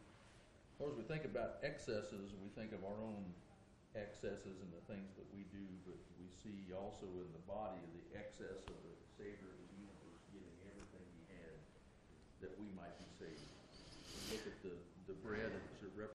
Well, 0.78 0.90
as 0.90 0.96
we 0.96 1.04
think 1.04 1.24
about 1.24 1.60
excesses, 1.62 2.32
we 2.42 2.48
think 2.56 2.72
of 2.72 2.82
our 2.84 2.98
own 3.02 3.24
excesses 3.94 4.60
and 4.62 4.70
the 4.72 4.84
things 4.92 5.12
that 5.16 5.26
we 5.34 5.44
do, 5.52 5.64
but 5.86 5.98
we 6.18 6.26
see 6.30 6.72
also 6.72 7.06
in 7.06 7.28
the 7.32 7.44
body 7.46 7.84